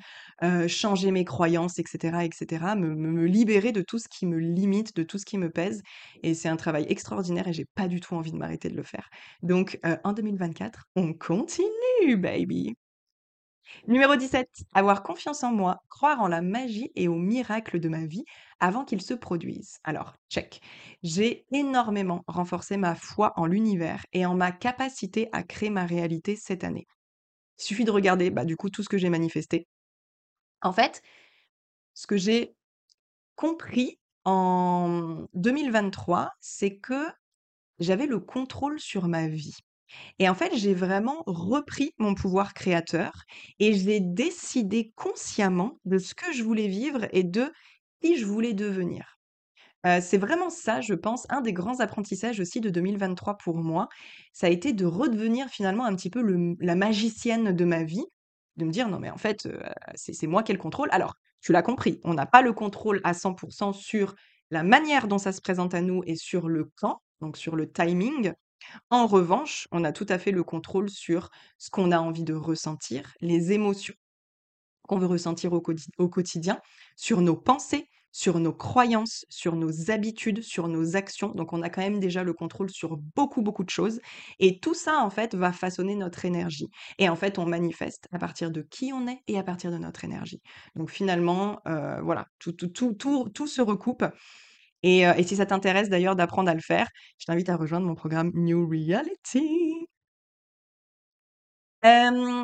[0.68, 4.96] changer mes croyances et cetera et cetera, me libérer de tout ce qui me limite,
[4.96, 5.84] de tout ce qui me pèse
[6.24, 8.84] et c'est un travail extraordinaire et j'ai pas du tout envie de m'arrêter de le
[8.84, 9.10] faire.
[9.44, 12.76] Donc en 2024, on continue baby!
[13.88, 18.06] Numéro 17, avoir confiance en moi, croire en la magie et aux miracles de ma
[18.06, 18.26] vie
[18.60, 19.80] avant qu'ils se produisent.
[19.84, 20.62] Alors, check.
[21.04, 26.36] J'ai énormément renforcé ma foi en l'univers et en ma capacité à créer ma réalité
[26.36, 26.88] cette année.
[27.60, 29.68] Il suffit de regarder, bah, du coup, tout ce que j'ai manifesté.
[30.62, 31.02] En fait,
[31.94, 32.56] ce que j'ai
[33.36, 37.08] compris en 2023, c'est que
[37.80, 39.56] j'avais le contrôle sur ma vie.
[40.20, 43.24] Et en fait, j'ai vraiment repris mon pouvoir créateur
[43.60, 47.52] et j'ai décidé consciemment de ce que je voulais vivre et de
[48.02, 49.18] qui je voulais devenir.
[50.02, 53.88] C'est vraiment ça, je pense, un des grands apprentissages aussi de 2023 pour moi.
[54.34, 56.24] Ça a été de redevenir finalement un petit peu
[56.60, 58.04] la magicienne de ma vie,
[58.58, 59.48] de me dire: «Non mais en fait,
[59.96, 60.90] c'est c'est moi qui ai le contrôle».
[60.92, 63.36] Alors, tu l'as compris, on n'a pas le contrôle à 100
[63.74, 64.16] sur
[64.52, 67.72] la manière dont ça se présente à nous et sur le quand, donc sur le
[67.72, 68.34] timing.
[68.90, 72.34] En revanche, on a tout à fait le contrôle sur ce qu'on a envie de
[72.34, 73.94] ressentir, les émotions
[74.88, 76.60] qu'on veut ressentir au quoti au quotidien,
[76.96, 81.30] sur nos pensées, sur nos croyances, sur nos habitudes, sur nos actions.
[81.30, 84.00] Donc on a quand même déjà le contrôle sur beaucoup, beaucoup de choses
[84.40, 88.20] et tout ça, en fait, va façonner notre énergie et en fait, on manifeste à
[88.20, 90.42] partir de qui on est et à partir de notre énergie.
[90.76, 94.06] Donc finalement, heu, voilà, tout se recoupe
[94.84, 96.88] et si ça t'intéresse d'ailleurs d'apprendre à le faire,
[97.20, 99.88] je t'invite à rejoindre mon programme New Reality.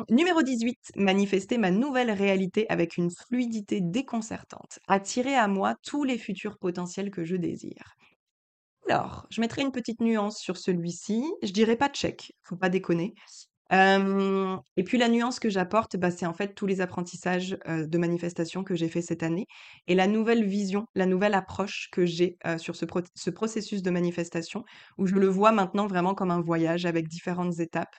[0.08, 4.78] Numéro 18, manifester ma nouvelle réalité avec une fluidité déconcertante.
[4.88, 7.94] Attirer à moi tous les futurs potentiels que je désire.
[8.88, 11.24] Alors, je mettrai une petite nuance sur celui-ci.
[11.42, 13.14] Je dirais pas check, faut pas déconner.
[13.72, 18.64] Et puis la nuance que j'apporte, bah, c'est en fait tous les apprentissages, de manifestation
[18.64, 19.46] que j'ai fait cette année
[19.86, 24.64] et la nouvelle vision, la nouvelle approche que j'ai, sur ce ce processus de manifestation
[24.98, 27.94] où je le vois maintenant vraiment comme un voyage avec différentes étapes.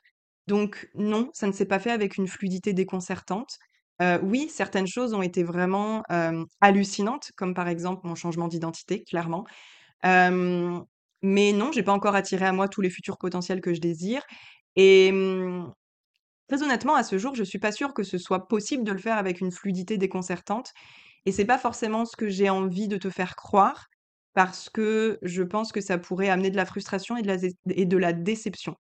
[0.47, 3.57] Donc non, ça ne s'est pas fait avec une fluidité déconcertante.
[4.21, 6.03] Oui, certaines choses ont été vraiment,
[6.61, 9.45] hallucinantes, comme par exemple mon changement d'identité, clairement.
[10.03, 14.23] Mais non, j'ai pas encore attiré à moi tous les futurs potentiels que je désire
[14.75, 15.73] et mmh,
[16.47, 18.97] très honnêtement, à ce jour, je suis pas sûre que ce soit possible de le
[18.97, 20.71] faire avec une fluidité déconcertante
[21.25, 23.87] et c'est pas forcément ce que j'ai envie de te faire croire,
[24.33, 27.37] parce que je pense que ça pourrait amener de la frustration et de la
[27.69, 28.75] et de la déception.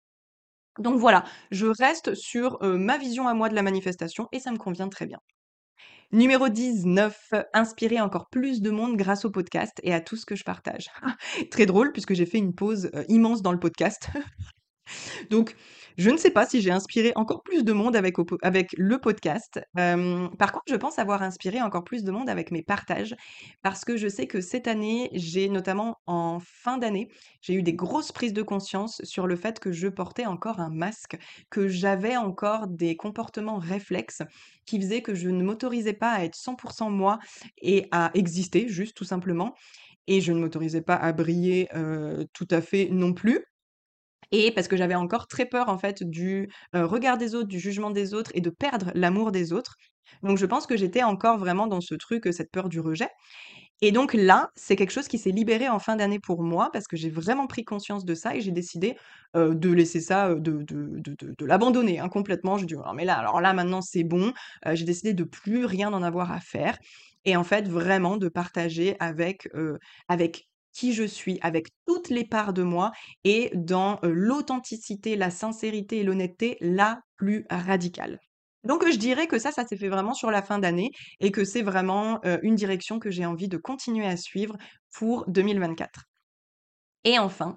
[0.79, 4.57] Donc voilà, je reste sur, ma vision à moi de la manifestation et ça me
[4.57, 5.19] convient très bien.
[6.11, 10.35] Numéro 19, inspirer encore plus de monde grâce au podcast et à tout ce que
[10.35, 10.89] je partage.
[11.51, 14.09] Très drôle puisque j'ai fait une pause, immense dans le podcast.
[15.31, 15.55] Donc,
[15.97, 18.17] je ne sais pas si j'ai inspiré encore plus de monde avec,
[18.77, 19.61] le podcast.
[19.75, 23.15] par contre, je pense avoir inspiré encore plus de monde avec mes partages
[23.61, 27.09] parce que je sais que cette année, j'ai notamment en fin d'année,
[27.41, 30.69] j'ai eu des grosses prises de conscience sur le fait que je portais encore un
[30.69, 31.17] masque,
[31.49, 34.21] que j'avais encore des comportements réflexes
[34.65, 37.19] qui faisaient que je ne m'autorisais pas à être 100% moi
[37.61, 39.53] et à exister, juste tout simplement.
[40.07, 41.69] Et je ne m'autorisais pas à briller
[42.33, 43.45] tout à fait non plus.
[44.33, 47.91] Et parce que j'avais encore très peur en fait du regard des autres, du jugement
[47.91, 49.75] des autres et de perdre l'amour des autres.
[50.23, 53.09] Donc je pense que j'étais encore vraiment dans ce truc, cette peur du rejet.
[53.81, 56.87] Et donc là, c'est quelque chose qui s'est libéré en fin d'année pour moi parce
[56.87, 58.95] que j'ai vraiment pris conscience de ça et j'ai décidé
[59.35, 60.65] de laisser ça, de,
[61.45, 62.57] l'abandonner hein, complètement.
[62.57, 64.33] Je dis, «Oh, mais là, alors là, maintenant, c'est bon.
[64.71, 66.77] j'ai décidé de plus rien en avoir à faire.
[67.25, 69.47] Et en fait, vraiment de partager avec,
[70.07, 72.91] avec qui je suis, avec toutes les parts de moi
[73.23, 78.19] et dans l'authenticité, la sincérité et l'honnêteté la plus radicale.
[78.63, 81.45] Donc je dirais que ça, ça s'est fait vraiment sur la fin d'année et que
[81.45, 84.57] c'est vraiment une direction que j'ai envie de continuer à suivre
[84.93, 86.05] pour 2024.
[87.03, 87.55] Et enfin,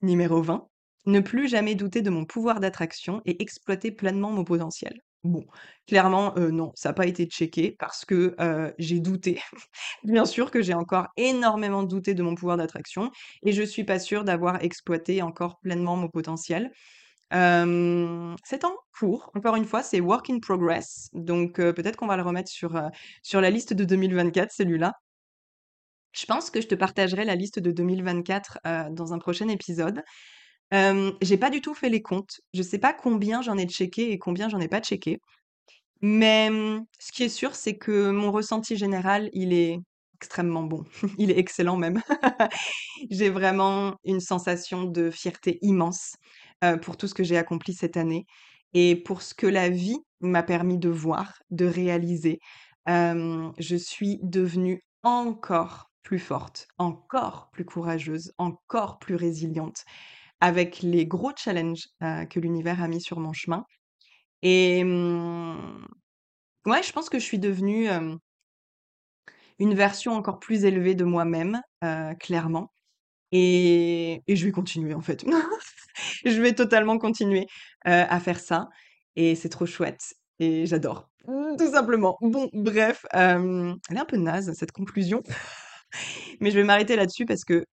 [0.00, 0.66] numéro 20,
[1.06, 5.00] ne plus jamais douter de mon pouvoir d'attraction et exploiter pleinement mon potentiel.
[5.24, 5.46] Bon,
[5.86, 8.34] clairement, non, ça n'a pas été checké parce que,
[8.78, 9.40] j'ai douté.
[10.04, 13.10] Bien sûr que j'ai encore énormément douté de mon pouvoir d'attraction
[13.46, 16.72] et je suis pas sûre d'avoir exploité encore pleinement mon potentiel.
[17.30, 22.22] c'est en cours, encore une fois, c'est work in progress, donc peut-être qu'on va le
[22.24, 22.80] remettre sur,
[23.22, 24.92] sur la liste de 2024, celui-là.
[26.12, 28.58] Je pense que je te partagerai la liste de 2024,
[28.90, 30.02] dans un prochain épisode.
[30.72, 32.40] Je j'ai pas du tout fait les comptes.
[32.54, 35.20] Je sais pas combien j'en ai checké et combien j'en ai pas checké.
[36.02, 39.78] Mais, mmh, ce qui est sûr, c'est que mon ressenti général, il est
[40.16, 40.84] extrêmement bon.
[41.18, 42.00] Il est excellent même.
[43.10, 46.14] J'ai vraiment une sensation de fierté immense,
[46.82, 48.24] pour tout ce que j'ai accompli cette année
[48.72, 52.38] et pour ce que la vie m'a permis de voir, de réaliser.
[52.86, 59.84] je suis devenue encore plus forte, encore plus courageuse, encore plus résiliente
[60.42, 63.64] avec les gros challenges, que l'univers a mis sur mon chemin.
[64.42, 65.86] Et mmh,
[66.66, 67.88] ouais, je pense que je suis devenue,
[69.58, 71.60] une version encore plus élevée de moi-même,
[72.20, 72.72] clairement.
[73.32, 75.24] Et et je vais continuer, en fait.
[76.26, 77.46] Je vais totalement continuer,
[77.84, 78.68] à faire ça.
[79.16, 80.14] Et c'est trop chouette.
[80.40, 82.18] Et j'adore, mmh, tout simplement.
[82.22, 85.22] Bon, bref, elle est un peu naze cette conclusion,
[86.40, 87.64] mais je vais m'arrêter là-dessus parce que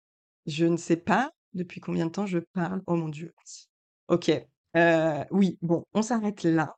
[0.48, 2.82] je ne sais pas depuis combien de temps je parle?
[2.88, 3.34] Oh mon Dieu.
[4.10, 4.32] OK,
[4.78, 6.76] heu, oui, bon, on s'arrête là.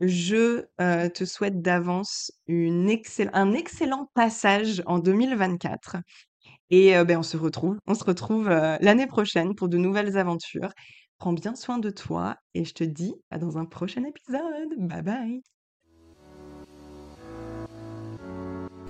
[0.00, 2.32] Je, heu, te souhaite d'avance
[3.34, 5.96] un excellent passage en 2024
[6.70, 8.48] et heu, beh, on se retrouve on se retrouve,
[8.82, 10.70] l'année prochaine pour de nouvelles aventures.
[11.18, 14.74] Prends bien soin de toi et je te dis à dans un prochain épisode.
[14.78, 15.53] Bye bye.